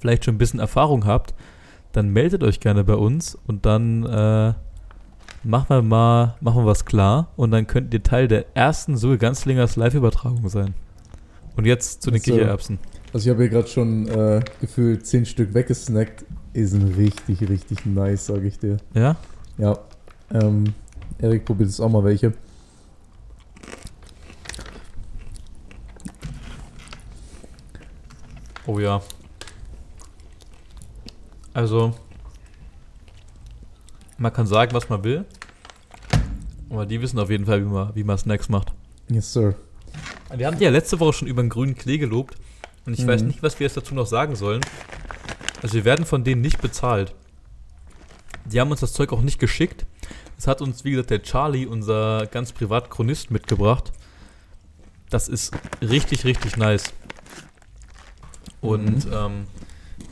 [0.00, 1.34] vielleicht schon ein bisschen Erfahrung habt,
[1.92, 4.54] dann meldet euch gerne bei uns und dann äh,
[5.42, 9.18] machen wir mal machen wir was klar und dann könnt ihr Teil der ersten Suche
[9.18, 10.74] Ganzlingers Live-Übertragung sein.
[11.56, 12.34] Und jetzt zu den sir.
[12.34, 12.78] Kichererbsen.
[13.12, 16.24] Also ich habe hier gerade schon äh, gefühlt 10 Stück weggesnackt.
[16.52, 18.76] Ist ein richtig, richtig nice, sage ich dir.
[18.94, 19.16] Ja?
[19.56, 19.76] Ja.
[20.32, 20.72] Ähm,
[21.18, 22.32] Erik probiert jetzt auch mal welche.
[28.68, 29.00] Oh ja.
[31.54, 31.94] Also,
[34.18, 35.24] man kann sagen, was man will,
[36.68, 38.72] aber die wissen auf jeden Fall, wie man, wie man Snacks macht.
[39.10, 39.54] Yes, sir.
[40.36, 42.36] Wir haben die ja letzte Woche schon über den grünen Klee gelobt
[42.84, 43.06] und ich Mhm.
[43.08, 44.60] weiß nicht, was wir jetzt dazu noch sagen sollen.
[45.62, 47.14] Also wir werden von denen nicht bezahlt.
[48.44, 49.86] Die haben uns das Zeug auch nicht geschickt.
[50.36, 53.92] Das hat uns, wie gesagt, der Charlie, unser ganz privat Chronist, mitgebracht.
[55.08, 56.92] Das ist richtig, richtig nice.
[58.60, 59.12] Und Mhm.
[59.12, 59.44] ähm,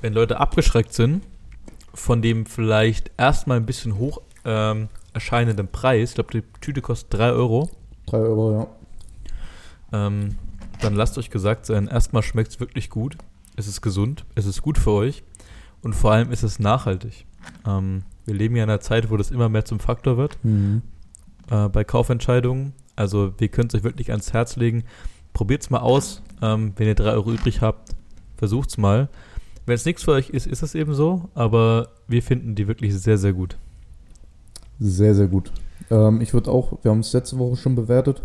[0.03, 1.22] wenn Leute abgeschreckt sind
[1.94, 7.18] von dem vielleicht erstmal ein bisschen hoch ähm, erscheinenden Preis, ich glaube, die Tüte kostet
[7.18, 7.70] 3 Euro,
[8.07, 8.53] 3 Euro,
[9.92, 10.07] ja.
[10.07, 10.36] ähm,
[10.80, 13.16] dann lasst euch gesagt sein, erstmal schmeckt es wirklich gut.
[13.57, 15.22] Es ist gesund, es ist gut für euch
[15.82, 17.24] und vor allem ist es nachhaltig.
[17.66, 20.82] Ähm, wir leben ja in einer Zeit, wo das immer mehr zum Faktor wird Mhm.
[21.51, 22.74] äh, bei Kaufentscheidungen.
[22.94, 24.84] Also wir können es euch wirklich ans Herz legen.
[25.32, 26.22] Probiert es mal aus.
[26.42, 27.94] Ähm, wenn ihr 3 Euro übrig habt,
[28.37, 29.09] versucht es mal.
[29.66, 32.95] Wenn es nichts für euch ist, ist es eben so, aber wir finden die wirklich
[32.95, 33.57] sehr, sehr gut.
[34.78, 35.53] Sehr, sehr gut.
[35.91, 38.22] Ähm, ich würde auch, wir haben es letzte Woche schon bewertet.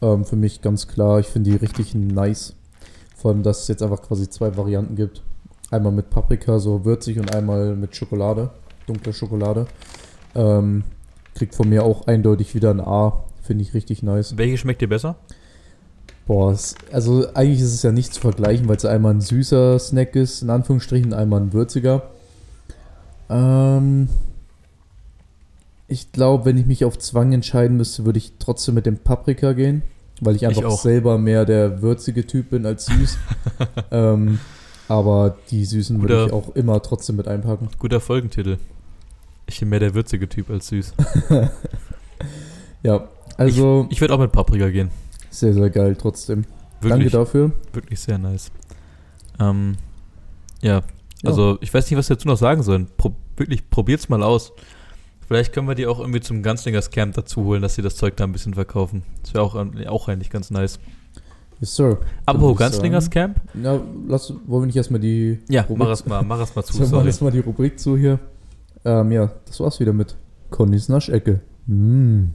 [0.00, 2.54] Ähm, für mich ganz klar, ich finde die richtig nice.
[3.16, 5.22] Vor allem, dass es jetzt einfach quasi zwei Varianten gibt.
[5.70, 8.50] Einmal mit Paprika, so würzig, und einmal mit Schokolade,
[8.86, 9.66] dunkle Schokolade.
[10.34, 10.84] Ähm,
[11.34, 13.24] kriegt von mir auch eindeutig wieder ein A.
[13.42, 14.36] Finde ich richtig nice.
[14.36, 15.16] Welche schmeckt dir besser?
[16.28, 16.54] Boah,
[16.92, 20.42] also eigentlich ist es ja nicht zu vergleichen, weil es einmal ein süßer Snack ist,
[20.42, 22.02] in Anführungsstrichen, einmal ein würziger.
[23.30, 24.08] Ähm,
[25.88, 29.54] Ich glaube, wenn ich mich auf Zwang entscheiden müsste, würde ich trotzdem mit dem Paprika
[29.54, 29.80] gehen,
[30.20, 30.78] weil ich einfach auch.
[30.82, 33.16] selber mehr der würzige Typ bin als süß.
[33.90, 34.38] ähm,
[34.86, 37.68] aber die Süßen würde Guter- ich auch immer trotzdem mit einpacken.
[37.78, 38.58] Guter Folgentitel.
[39.46, 40.92] Ich bin mehr der würzige Typ als süß.
[42.82, 44.90] Ja, also Ich würde auch mit Paprika gehen.
[45.30, 46.44] Sehr, sehr geil trotzdem.
[46.80, 47.52] Danke Wirklich, dafür.
[47.72, 48.50] wirklich sehr nice.
[49.40, 49.76] Ähm,
[50.62, 50.74] ja,
[51.22, 51.30] Ja.
[51.30, 52.86] also ich weiß nicht, was wir dazu noch sagen sollen.
[52.96, 54.52] Pro, wirklich, probiert's mal aus.
[55.26, 58.16] Vielleicht können wir die auch irgendwie zum Ganzlingers Camp dazu holen, dass sie das Zeug
[58.16, 59.02] da ein bisschen verkaufen.
[59.22, 60.78] Das wäre auch, ähm, auch eigentlich ganz nice.
[61.60, 61.98] Yes, Sir.
[62.24, 63.40] Apropos Ganzlingers Camp?
[63.52, 66.62] Na, lass, wollen wir nicht erstmal die Ja, Rubrik- mach es mal, mach es mal
[66.62, 67.06] zu, sorry.
[67.06, 68.20] jetzt mal die Rubrik zu hier.
[68.84, 70.16] Ähm, ja, das war's wieder mit
[70.50, 71.40] Connys Naschecke.
[71.66, 72.28] Mm.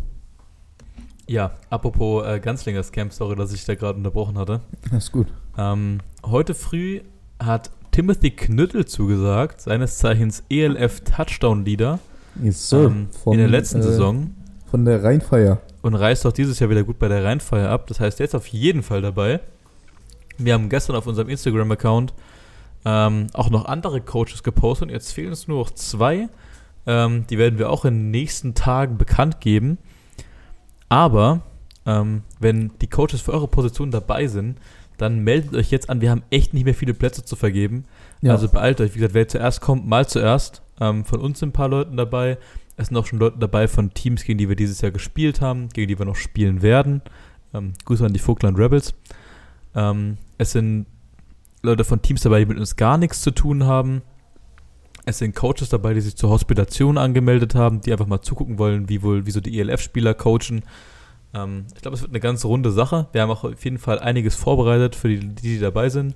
[1.28, 4.62] Ja, apropos äh, Ganzlingers Camp, sorry, dass ich da gerade unterbrochen hatte.
[4.92, 5.28] Das ist gut.
[5.58, 7.02] Ähm, heute früh
[7.42, 12.00] hat Timothy Knüttel zugesagt, seines Zeichens ELF Touchdown Leader
[12.42, 12.86] Yes, Sir.
[12.88, 14.32] ähm, in der letzten äh, Saison
[14.70, 15.62] Von der Rheinfeier.
[15.82, 17.88] und reißt auch dieses Jahr wieder gut bei der Rheinfeier ab.
[17.88, 19.40] Das heißt, der ist auf jeden Fall dabei.
[20.38, 22.14] Wir haben gestern auf unserem Instagram-Account
[22.86, 24.90] ähm, auch noch andere Coaches gepostet.
[24.90, 26.28] Jetzt fehlen uns nur noch zwei.
[26.86, 29.78] Ähm, die werden wir auch in den nächsten Tagen bekannt geben.
[30.94, 31.42] Aber
[31.88, 34.60] ähm, wenn die Coaches für eure Position dabei sind,
[35.00, 36.02] dann meldet euch jetzt an.
[36.02, 37.86] Wir haben echt nicht mehr viele Plätze zu vergeben.
[38.24, 38.94] Also beeilt euch.
[38.94, 40.62] Wie gesagt, wer zuerst kommt, mal zuerst.
[40.80, 42.38] Ähm, von uns sind ein paar Leute dabei.
[42.78, 45.70] Es sind auch schon Leute dabei von Teams, gegen die wir dieses Jahr gespielt haben,
[45.70, 47.02] gegen die wir noch spielen werden.
[47.56, 48.94] Ähm, Grüße an die Vogtland Rebels.
[49.74, 50.86] Ähm, es sind
[51.64, 54.04] Leute von Teams dabei, die mit uns gar nichts zu tun haben.
[55.06, 58.88] Es sind Coaches dabei, die sich zur Hospitation angemeldet haben, die einfach mal zugucken wollen,
[58.88, 60.64] wie wohl, wie so die ELF-Spieler coachen.
[61.34, 63.08] Ähm, ich glaube, es wird eine ganz runde Sache.
[63.12, 66.16] Wir haben auch auf jeden Fall einiges vorbereitet für die, die, die dabei sind.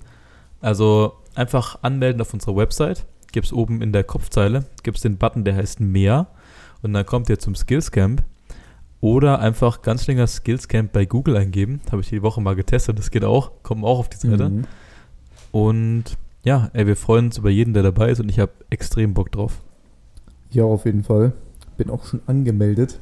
[0.61, 3.05] Also einfach anmelden auf unserer Website.
[3.31, 6.27] Gibt es oben in der Kopfzeile, gibt es den Button, der heißt Mehr.
[6.81, 8.23] Und dann kommt ihr zum Skills Camp.
[8.99, 11.81] Oder einfach ganz länger Skills Camp bei Google eingeben.
[11.91, 13.51] Habe ich die Woche mal getestet, das geht auch.
[13.63, 14.49] Kommen auch auf die Seite.
[14.49, 14.63] Mhm.
[15.51, 19.13] Und ja, ey, wir freuen uns über jeden, der dabei ist und ich habe extrem
[19.13, 19.61] Bock drauf.
[20.51, 21.33] Ja, auf jeden Fall.
[21.77, 22.99] Bin auch schon angemeldet.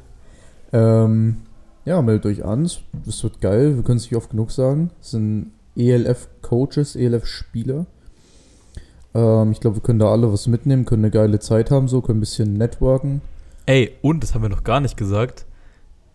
[0.74, 1.38] Ähm,
[1.86, 2.64] ja, meldet euch an.
[2.66, 3.76] Es- Es wird geil.
[3.76, 4.90] Wir können es nicht oft genug sagen.
[5.00, 7.86] Es sind ELF-Coaches, ELF-Spieler.
[9.14, 12.02] Ähm, ich glaube, wir können da alle was mitnehmen, können eine geile Zeit haben, so,
[12.02, 13.22] können ein bisschen networken.
[13.68, 15.46] Ey, und das haben wir noch gar nicht gesagt.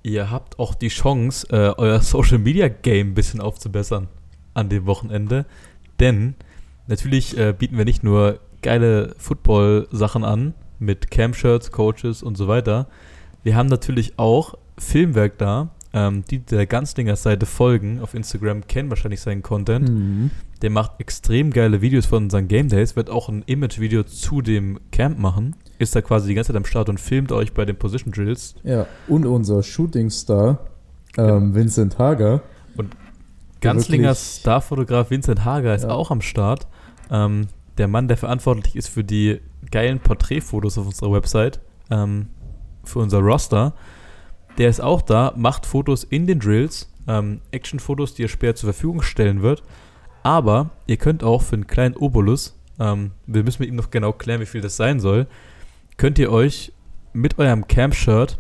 [0.02, 4.08] Ihr habt auch die Chance, äh, euer Social Media Game ein bisschen aufzubessern
[4.54, 5.46] an dem Wochenende.
[6.00, 6.34] Denn
[6.90, 12.86] natürlich äh, bieten wir nicht nur geile Football-Sachen an mit Cam-Shirts, Coaches und so weiter.
[13.42, 15.70] Wir haben natürlich auch Filmwerk da.
[15.92, 19.88] Ähm, die der Ganzlingers Seite folgen auf Instagram kennen wahrscheinlich seinen Content.
[19.88, 20.30] Mhm.
[20.62, 24.78] Der macht extrem geile Videos von unseren Game Days, wird auch ein Image-Video zu dem
[24.92, 25.56] Camp machen.
[25.80, 28.54] Ist da quasi die ganze Zeit am Start und filmt euch bei den Position Drills.
[28.62, 30.58] Ja, und unser Shooting-Star,
[31.16, 32.42] ähm, Vincent Hager.
[33.60, 35.90] Ganzlingers wirklich- Starfotograf Vincent Hager ist Ja.
[35.90, 36.66] auch am Start.
[37.10, 37.48] Ähm,
[37.78, 39.40] der Mann, der verantwortlich ist für die
[39.70, 42.28] geilen Porträtfotos auf unserer Website, ähm,
[42.84, 43.74] für unser Roster.
[44.58, 48.72] Der ist auch da, macht Fotos in den Drills, ähm, Action-Fotos, die er später zur
[48.72, 49.62] Verfügung stellen wird.
[50.22, 54.12] Aber ihr könnt auch für einen kleinen Obolus, ähm, wir müssen mit ihm noch genau
[54.12, 55.26] klären, wie viel das sein soll,
[55.96, 56.72] könnt ihr euch
[57.12, 58.38] mit eurem Camp-Shirt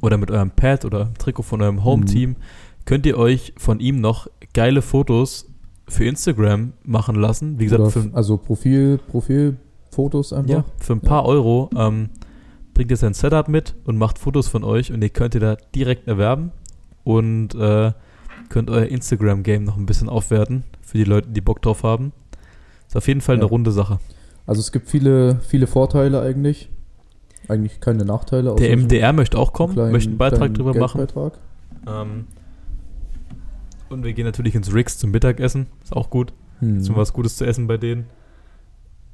[0.00, 2.36] oder mit eurem Pad oder Trikot von eurem Home-Team,
[2.84, 5.48] könnt ihr euch von ihm noch geile Fotos
[5.88, 7.58] für Instagram machen lassen.
[7.58, 10.50] Wie gesagt, Oder, für, also Profil, Profilfotos einfach.
[10.50, 12.10] ja, für ein paar Euro ähm,
[12.74, 15.56] bringt ihr sein Setup mit und macht Fotos von euch und ihr könnt ihr da
[15.74, 16.52] direkt erwerben
[17.04, 17.92] und äh,
[18.48, 22.12] könnt euer Instagram-Game noch ein bisschen aufwerten für die Leute, die Bock drauf haben.
[22.86, 23.40] Ist auf jeden Fall Ja.
[23.42, 23.98] eine runde Sache.
[24.46, 26.68] Also es gibt viele, viele Vorteile eigentlich.
[27.48, 28.54] Eigentlich keine Nachteile.
[28.56, 31.06] Der MDR möchte auch kommen, möchte einen Beitrag drüber machen.
[31.86, 32.26] Ähm,
[33.88, 35.66] und wir gehen natürlich ins Rix zum Mittagessen.
[35.82, 36.32] Ist auch gut.
[36.60, 36.78] Hm.
[36.78, 38.06] Ist mal was Gutes zu essen bei denen.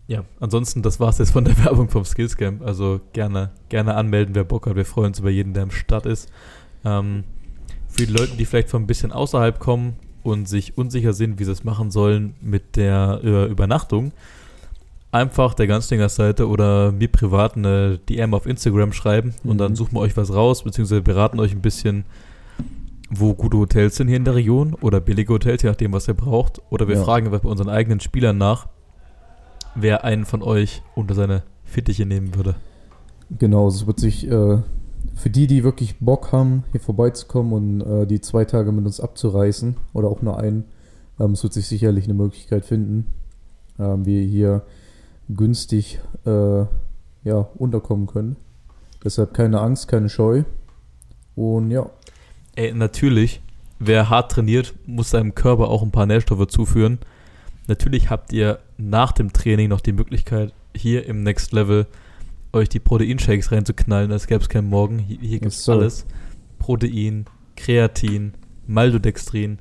[0.09, 2.62] Ja, ansonsten, das war's jetzt von der Werbung vom Skillscamp.
[2.62, 4.77] Also gerne, gerne anmelden, wer Bock hat.
[4.77, 6.29] Wir freuen uns über jeden, der im Start ist.
[6.85, 7.25] Ähm,
[7.89, 11.45] für die Leute, die vielleicht von ein bisschen außerhalb kommen und sich unsicher sind, wie
[11.45, 14.12] sie es machen sollen mit der äh, Übernachtung,
[15.11, 19.77] einfach der Ganzlingers Seite oder mir privat eine DM auf Instagram schreiben und dann Mhm.
[19.77, 22.05] suchen wir euch was raus, beziehungsweise beraten euch ein bisschen,
[23.15, 26.15] wo gute Hotels sind hier in der Region oder billige Hotels, je nachdem, was ihr
[26.15, 26.63] braucht.
[26.71, 27.05] Oder wir Ja.
[27.05, 28.69] fragen bei unseren eigenen Spielern nach,
[29.75, 32.55] wer einen von euch unter seine Fittiche nehmen würde.
[33.39, 34.59] Genau, es wird sich äh,
[35.15, 39.01] für die, die wirklich Bock haben, hier vorbeizukommen und äh, die zwei Tage mit uns
[39.01, 40.65] abzureißen oder auch nur einen,
[41.21, 43.07] ähm, es wird sich sicherlich eine Möglichkeit finden,
[43.79, 44.63] ähm, wie wir hier
[45.29, 46.65] günstig äh,
[47.25, 48.37] ja, unterkommen können.
[49.05, 50.45] Deshalb keine Angst, keine Scheu.
[51.35, 51.89] Und ja,
[52.55, 53.40] Ey, natürlich,
[53.78, 56.98] wer hart trainiert, muss seinem Körper auch ein paar Nährstoffe zuführen.
[57.66, 61.86] Natürlich habt ihr nach dem Training noch die Möglichkeit, hier im Next Level
[62.53, 64.98] euch die Proteinshakes reinzuknallen, als gäbe es keinen Morgen.
[64.98, 65.72] Hier, hier gibt es sir.
[65.74, 66.07] alles.
[66.59, 67.24] Protein,
[67.57, 68.34] Kreatin,
[68.66, 69.59] Maltodextrin,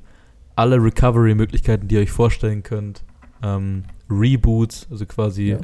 [0.56, 3.02] alle Recovery-Möglichkeiten, die ihr euch vorstellen könnt.
[3.42, 5.58] Ähm, Reboots, also quasi, Ja.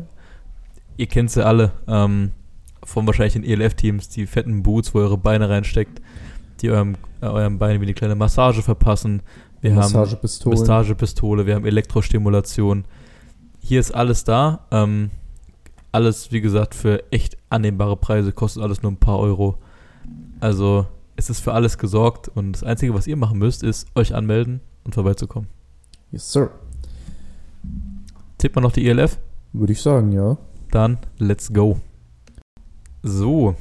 [0.97, 2.33] ihr kennt sie alle, ähm,
[2.83, 6.01] von wahrscheinlich den ELF-Teams, die fetten Boots, wo ihr eure Beine reinsteckt,
[6.63, 9.23] die eurem, äh, eurem Bein wie eine kleine Massage verpassen.
[9.61, 10.59] Wir haben Massagepistolen.
[10.59, 12.85] Massagepistole, wir haben Elektrostimulation.
[13.61, 14.67] Hier ist alles da.
[14.71, 15.11] Ähm,
[15.93, 19.59] alles, wie gesagt, für echt annehmbare Preise, kostet alles nur ein paar Euro.
[20.41, 20.87] Also,
[21.17, 24.61] es ist für alles gesorgt und das Einzige, was ihr machen müsst, ist euch anmelden
[24.85, 25.49] und vorbeizukommen.
[26.13, 26.51] Yes, sir.
[28.39, 29.19] Tippt man noch die ELF?
[29.53, 30.39] Würde ich sagen, ja.
[30.71, 31.81] Dann let's go.
[33.03, 33.57] So,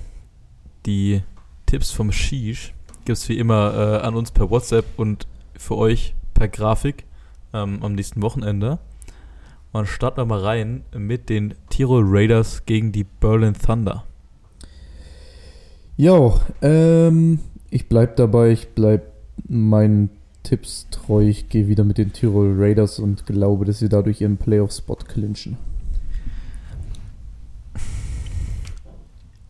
[0.85, 1.23] die
[1.65, 2.73] Tipps vom Shish
[3.07, 7.05] gibt es wie immer äh, an uns per WhatsApp und für euch per Grafik
[7.53, 8.79] ähm, am nächsten Wochenende.
[9.71, 14.03] Und starten wir mal rein mit den Tirol Raiders gegen die Berlin Thunder.
[15.95, 17.39] Ja, ähm,
[17.69, 19.13] ich bleib dabei, ich bleib
[19.47, 20.09] meinen
[20.43, 21.21] Tipps treu.
[21.21, 25.55] Ich gehe wieder mit den Tirol Raiders und glaube, dass sie dadurch ihren Playoff-Spot clinchen.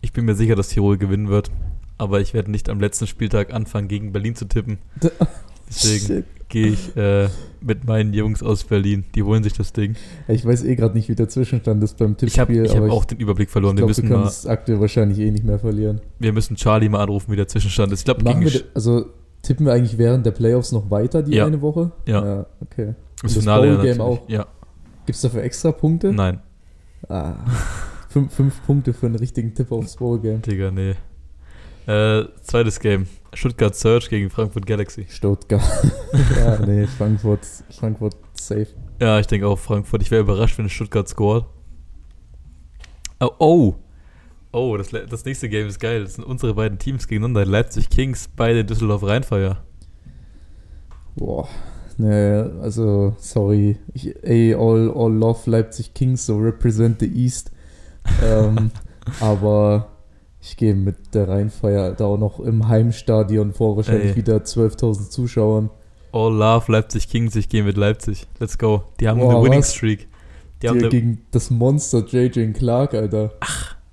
[0.02, 1.50] Ich bin mir sicher, dass Tirol gewinnen wird,
[1.98, 4.78] aber ich werde nicht am letzten Spieltag anfangen, gegen Berlin zu tippen.
[5.70, 7.28] Deswegen gehe ich äh,
[7.60, 9.04] mit meinen Jungs aus Berlin.
[9.16, 9.96] Die holen sich das Ding.
[10.30, 12.84] Ich weiß eh gerade nicht, wie der Zwischenstand ist beim Ich habe Tippspiel, ich hab
[12.84, 13.76] aber auch den Überblick verloren.
[13.78, 16.00] ich wir, glaube, du müssen mal, kannst aktuell wahrscheinlich eh nicht mehr verlieren.
[16.20, 18.00] wir müssen Charlie mal anrufen, wie der Zwischenstand ist.
[18.00, 19.08] Ich glaube, wir, also
[19.42, 21.46] tippen wir eigentlich während der Playoffs noch weiter die Ja.
[21.46, 21.92] eine Woche?
[22.06, 22.46] Ja.
[22.62, 22.96] okay.
[23.22, 24.20] das das Finale ja Bowl-Game natürlich.
[24.22, 24.30] auch?
[24.30, 24.46] Ja,
[25.06, 26.14] Gibt es dafür extra Punkte?
[26.14, 26.40] nein,
[27.10, 27.36] Ah.
[28.10, 30.42] fünf, fünf Punkte für einen richtigen Tipp aufs Bowl-Game.
[30.44, 30.96] Digga, nee.
[31.88, 33.08] Äh, zweites Game.
[33.34, 35.06] Stuttgart Surge gegen Frankfurt Galaxy.
[35.10, 35.62] Stuttgart.
[36.36, 38.68] ja, nee, Frankfurt, Frankfurt safe.
[39.00, 40.02] Ja, ich denke auch Frankfurt.
[40.02, 41.46] Ich wäre überrascht, wenn Stuttgart scored.
[43.20, 43.76] Oh, oh.
[44.52, 46.04] Oh, das, das nächste Game ist geil.
[46.04, 47.46] Das sind unsere beiden Teams gegeneinander.
[47.46, 49.64] Leipzig Kings bei den Düsseldorf Rheinfeier.
[51.16, 51.48] Boah.
[51.98, 53.78] Nee, also, sorry.
[53.94, 57.52] Ich, ey, all, all love Leipzig Kings, so represent the East.
[58.24, 58.72] ähm,
[59.20, 59.97] aber
[60.50, 64.16] ich gehe mit der Rheinfeier da auch noch im Heimstadion vor, wahrscheinlich Ey.
[64.16, 65.70] wieder 12.000 Zuschauern.
[66.14, 67.36] All love Leipzig Kings.
[67.36, 68.28] Ich gehe mit Leipzig.
[68.40, 68.84] Let's go.
[69.00, 69.76] Die haben Boah, eine Winning was?
[69.76, 70.08] Streak.
[70.62, 73.34] Die haben Die gegen das Monster JJ Clark, Alter.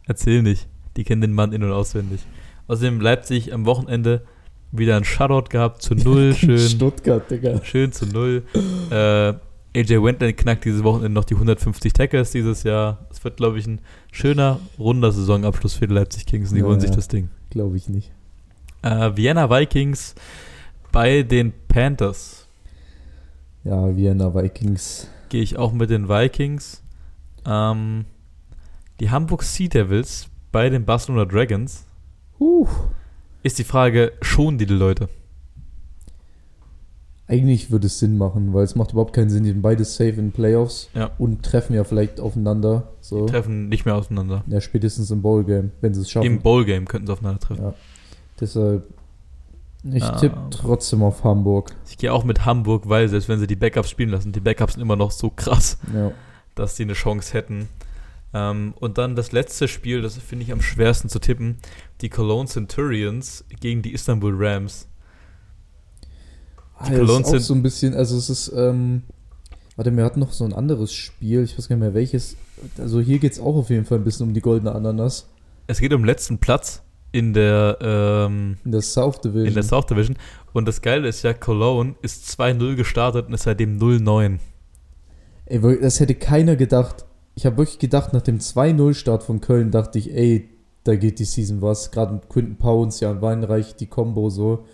[0.07, 0.69] Erzähl nicht.
[0.97, 2.21] Die kennen den Mann in- und auswendig.
[2.69, 4.23] Außerdem Leipzig am Wochenende
[4.71, 6.35] wieder ein Shutout gehabt zu null.
[6.35, 6.59] Schön.
[6.59, 7.61] Stuttgart, Digga.
[7.65, 8.45] Schön zu null.
[8.91, 9.35] Äh,
[9.77, 13.07] AJ Wendland knackt dieses Wochenende noch die 150 Tackles dieses Jahr.
[13.11, 13.81] Es wird, glaube ich, ein
[14.13, 17.29] schöner, runder Saisonabschluss für die Leipzig Kings die Ja, holen sich das Ding.
[17.51, 18.13] Glaube ich nicht.
[18.83, 20.15] Äh, Vienna Vikings
[20.93, 22.47] bei den Panthers.
[23.65, 25.09] Ja, Vienna Vikings.
[25.29, 26.83] Gehe ich auch mit den Vikings.
[27.45, 28.05] Ähm,
[29.01, 31.85] die Hamburg Sea Devils bei den Barcelona Dragons.
[32.39, 32.69] Huh.
[33.43, 35.09] Ist die Frage, schonen die die Leute?
[37.27, 39.45] Eigentlich würde es Sinn machen, weil es macht überhaupt keinen Sinn.
[39.45, 41.11] Die sind beide safe in Playoffs Ja.
[41.17, 42.89] und treffen ja vielleicht aufeinander.
[43.01, 43.25] So.
[43.25, 44.45] Die treffen nicht mehr auseinander.
[44.47, 46.27] Ja, spätestens im Bowl-Game, wenn sie es schaffen.
[46.27, 47.63] Im Bowl-Game könnten sie aufeinander treffen.
[47.65, 47.75] Ja.
[48.41, 48.85] Deshalb,
[49.91, 50.17] ich Ah.
[50.19, 51.75] tippe trotzdem auf Hamburg.
[51.89, 54.75] Ich gehe auch mit Hamburg, weil selbst wenn sie die Backups spielen lassen, die Backups
[54.75, 55.79] sind immer noch so krass.
[55.95, 56.13] Ja.
[56.57, 57.69] dass sie eine Chance hätten.
[58.33, 61.57] Ähm, und dann das letzte Spiel, das finde ich am schwersten zu tippen,
[62.01, 64.87] die Cologne Centurions gegen die Istanbul Rams.
[66.85, 69.03] Ah, Die ja, Cologne ist auch sind- so ein bisschen, also es ist, ähm,
[69.77, 72.37] warte, wir hatten noch so ein anderes Spiel, ich weiß gar nicht mehr welches.
[72.79, 75.27] Also hier geht es auch auf jeden Fall ein bisschen um die goldene Ananas
[75.67, 76.83] Es geht um den letzten Platz
[77.13, 79.47] in der, ähm, in der South Division.
[79.49, 80.17] in der South Division.
[80.53, 84.39] Und das Geile ist ja, Cologne ist 2-0 gestartet und ist seitdem 0-9.
[85.47, 87.05] Ey, das hätte keiner gedacht.
[87.35, 90.49] Ich habe wirklich gedacht, nach dem 2-0-Start von Köln dachte ich, ey,
[90.85, 91.91] da geht die Season was.
[91.91, 94.65] Gerade mit Quinton Pounds, Jan Weinreich, die Combo so.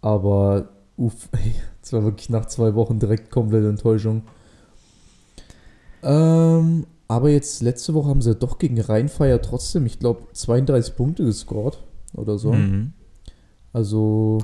[0.00, 0.68] Aber,
[1.02, 4.22] uff, ey, das war wirklich nach zwei Wochen direkt komplette Enttäuschung.
[6.02, 11.24] Ähm, aber jetzt, letzte Woche haben sie doch gegen Rheinfeier trotzdem, ich glaube, 32 Punkte
[11.24, 11.78] gescored
[12.14, 12.52] oder so.
[12.52, 12.92] Mhm.
[13.72, 14.38] Also,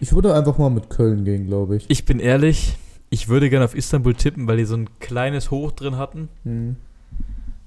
[0.00, 1.86] ich würde einfach mal mit Köln gehen, glaube ich.
[1.88, 2.76] Ich bin ehrlich,
[3.10, 6.28] ich würde gerne auf Istanbul tippen, weil die so ein kleines Hoch drin hatten.
[6.44, 6.76] Hm.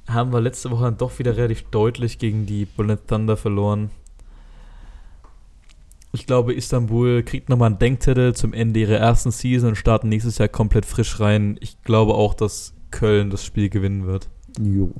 [0.08, 3.90] haben wir letzte Woche dann doch wieder relativ deutlich gegen die Berlin Thunder verloren.
[6.16, 10.38] Ich glaube, Istanbul kriegt nochmal einen Denkzettel zum Ende ihrer ersten Season und starten nächstes
[10.38, 11.58] Jahr komplett frisch rein.
[11.60, 14.30] Ich glaube auch, dass Köln das Spiel gewinnen wird.
[14.62, 14.92] Jo.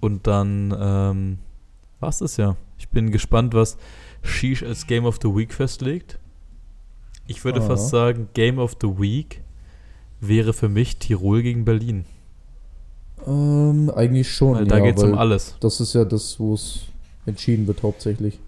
[0.00, 1.38] Und dann ähm,
[2.00, 2.56] war's das ja.
[2.76, 3.76] Ich bin gespannt, was
[4.24, 6.18] Sheesh als Game of the Week festlegt.
[7.28, 7.66] Ich würde Ah.
[7.68, 9.42] fast sagen, Game of the Week
[10.20, 12.04] wäre für mich Tirol gegen Berlin.
[13.24, 14.56] Ähm, eigentlich schon.
[14.56, 15.54] Weil da ja, geht's um weil alles.
[15.60, 16.80] Das ist ja das, wo es
[17.26, 18.40] entschieden wird hauptsächlich.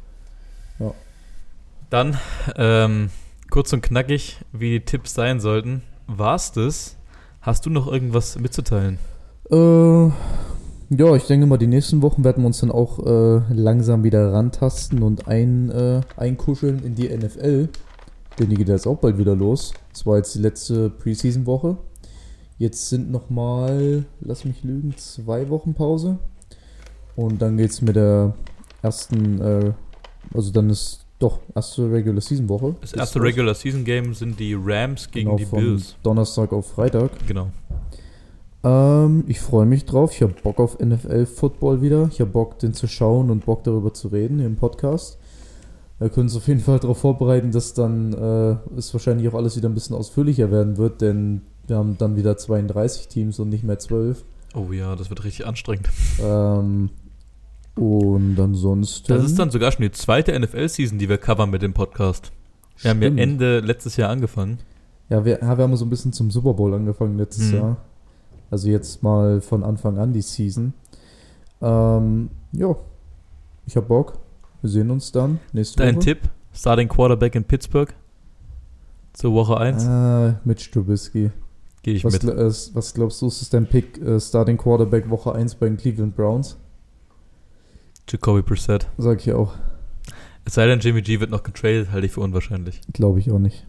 [1.91, 2.17] Dann,
[2.57, 3.11] ähm,
[3.51, 5.83] kurz und knackig, wie die Tipps sein sollten.
[6.07, 6.97] War's das?
[7.41, 8.99] Hast du noch irgendwas mitzuteilen?
[9.51, 10.07] Äh,
[10.91, 14.33] ja, ich denke mal, die nächsten Wochen werden wir uns dann auch äh, langsam wieder
[14.33, 17.69] rantasten und ein, äh, einkuscheln in die NFL.
[18.39, 19.73] Denn die geht jetzt auch bald wieder los.
[19.93, 21.77] Das war jetzt die letzte Preseason-Woche.
[22.59, 26.19] Jetzt sind nochmal, lass mich lügen, zwei Wochen Pause.
[27.17, 28.35] Und dann geht's mit der
[28.83, 29.73] ersten, äh,
[30.33, 32.75] also dann ist doch erste Regular Season Woche.
[32.81, 33.21] Das erste.
[33.21, 35.97] Regular Season Game sind die Rams gegen genau, die von Bills.
[36.03, 37.11] Donnerstag auf Freitag.
[37.27, 37.51] Genau.
[38.63, 40.13] Ähm, ich freue mich drauf.
[40.13, 42.09] Ich habe Bock auf NFL-Football wieder.
[42.13, 45.19] Ich habe Bock, den zu schauen und Bock darüber zu reden im Podcast.
[45.99, 49.57] Wir können uns auf jeden Fall darauf vorbereiten, dass dann äh, es wahrscheinlich auch alles
[49.57, 53.65] wieder ein bisschen ausführlicher werden wird, denn wir haben dann wieder 32 Teams und nicht
[53.65, 54.25] mehr 12.
[54.55, 55.89] Oh ja, das wird richtig anstrengend.
[56.21, 56.91] Ähm,
[57.77, 59.09] und ansonsten.
[59.13, 62.31] Das ist dann sogar schon die zweite NFL-Season, die wir covern mit dem Podcast.
[62.81, 63.21] Wir haben ja Stimmt.
[63.21, 64.59] Ende letztes Jahr angefangen.
[65.09, 67.57] Ja, wir, ja, wir haben so ein bisschen zum Super Bowl angefangen letztes Mhm.
[67.57, 67.77] Jahr.
[68.51, 70.73] Also jetzt mal von Anfang an die Season.
[71.61, 72.75] Ähm, ja,
[73.67, 74.19] ich hab Bock.
[74.63, 76.05] Wir sehen uns dann nächste Dein Woche.
[76.05, 76.19] Tipp?
[76.53, 77.93] Starting Quarterback in Pittsburgh?
[79.13, 79.85] Zur Woche 1?
[79.87, 81.31] Ah, Mitch Trubisky.
[81.83, 82.25] Gehe ich Was, mit.
[82.25, 86.17] äh, was glaubst du, ist dein Pick äh, Starting Quarterback Woche 1 bei den Cleveland
[86.17, 86.57] Browns?
[88.09, 88.87] Jacoby Brissett.
[88.99, 89.55] Sag ich auch.
[90.45, 92.81] Es sei denn, Jimmy G wird noch getradet, halte ich für unwahrscheinlich.
[92.93, 93.67] Glaube ich auch nicht.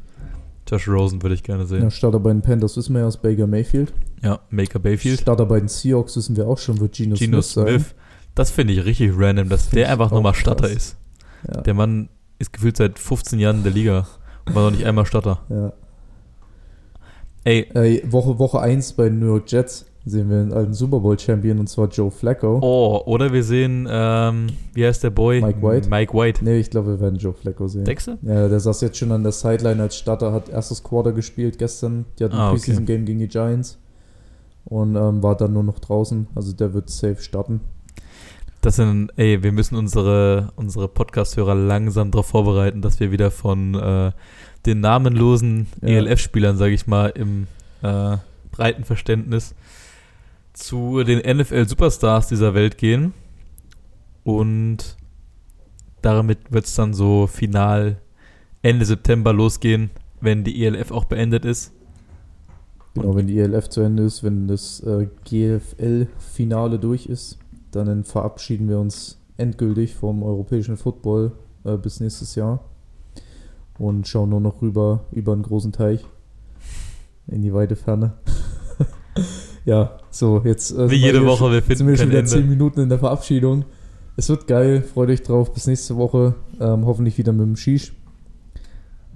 [0.68, 1.92] Josh Rosen würde ich gerne Ja, sehen.
[1.92, 3.94] Starter bei den Panthers wissen wir ja aus Baker Mayfield.
[4.24, 5.22] Ja, Maker Bayfield.
[5.22, 7.68] Starter bei den Seahawks wissen wir auch schon, wird Geno, Geno Smith sein.
[7.80, 7.96] Smith.
[8.34, 10.34] Das finde ich richtig random, dass Find der einfach nochmal.
[10.34, 10.98] Starter ist.
[11.48, 11.62] Ja.
[11.62, 12.10] Der Mann
[12.40, 14.08] ist gefühlt seit 15 Jahren in der Liga
[14.46, 15.40] und war noch nicht einmal Starter.
[15.50, 15.72] ja.
[17.44, 21.00] Ey, Äh, Woche, Woche 1 bei den New York Jets sehen wir einen alten Super
[21.00, 22.60] Bowl Champion und zwar Joe Flacco.
[22.62, 25.42] oh, oder wir sehen, ähm, wie heißt der Boy?
[25.42, 25.90] Mike White?
[25.90, 26.44] Mike White.
[26.46, 27.86] Nee, ich glaube, wir werden Joe Flacco sehen.
[27.86, 28.18] Denkst du?
[28.22, 32.06] Ja, der saß jetzt schon an der Sideline als Starter, hat erstes Quarter gespielt gestern.
[32.20, 32.60] Die hatten Ah, ein okay.
[32.66, 33.80] Preseason-Game gegen die Giants.
[34.66, 36.28] Und ähm, war dann nur noch draußen.
[36.36, 37.62] Also der wird safe starten.
[38.62, 43.76] Das sind, ey, wir müssen unsere, unsere Podcast-Hörer langsam darauf vorbereiten, dass wir wieder von
[43.76, 44.12] äh,
[44.66, 45.68] den namenlosen.
[45.82, 47.46] ELF-Spielern, sage ich mal, im
[47.84, 48.18] äh,
[48.52, 49.54] breiten Verständnis
[50.56, 53.14] zu den NFL-Superstars dieser Welt gehen.
[54.24, 54.98] Und
[56.02, 57.98] damit wird es dann so final
[58.62, 59.92] Ende September losgehen,
[60.22, 61.72] wenn die ELF auch beendet ist.
[62.96, 67.38] Genau, wenn die ELF zu Ende ist, wenn das äh, GFL-Finale durch ist,
[67.72, 71.34] dann verabschieden wir uns endgültig vom europäischen Football
[71.66, 72.64] äh, bis nächstes Jahr.
[73.78, 76.06] Und schauen nur noch rüber über einen großen Teich
[77.28, 78.14] in die weite Ferne.
[79.66, 82.26] ja, so, jetzt äh, Wie jede Woche, wir Jetzt sind finden wir schon wieder.
[82.26, 83.66] 10 Minuten in der Verabschiedung.
[84.16, 85.54] Es wird geil, freut euch drauf.
[85.54, 86.36] Bis nächste Woche.
[86.60, 87.94] Ähm, hoffentlich wieder mit dem Shish.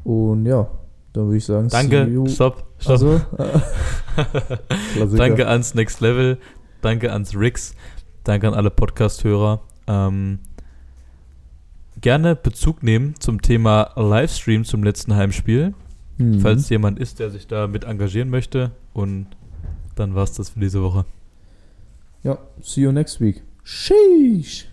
[0.03, 0.67] Und ja,
[1.13, 2.91] dann würde ich sagen, Danke, stopp, stopp.
[2.91, 5.17] Also, äh.
[5.17, 6.37] Danke ans Next Level,
[6.81, 7.73] danke ans Rix,
[8.23, 9.61] danke an alle Podcast-Hörer.
[9.87, 10.39] Ähm,
[12.01, 15.73] gerne Bezug nehmen zum Thema Livestream zum letzten Heimspiel,
[16.17, 16.41] Mhm.
[16.41, 18.71] falls jemand ist, der sich da mit engagieren möchte.
[18.93, 19.27] Und
[19.99, 21.05] dann war's das für diese Woche.
[22.23, 23.43] Ja, see you next week.
[23.63, 24.68] Sheesh.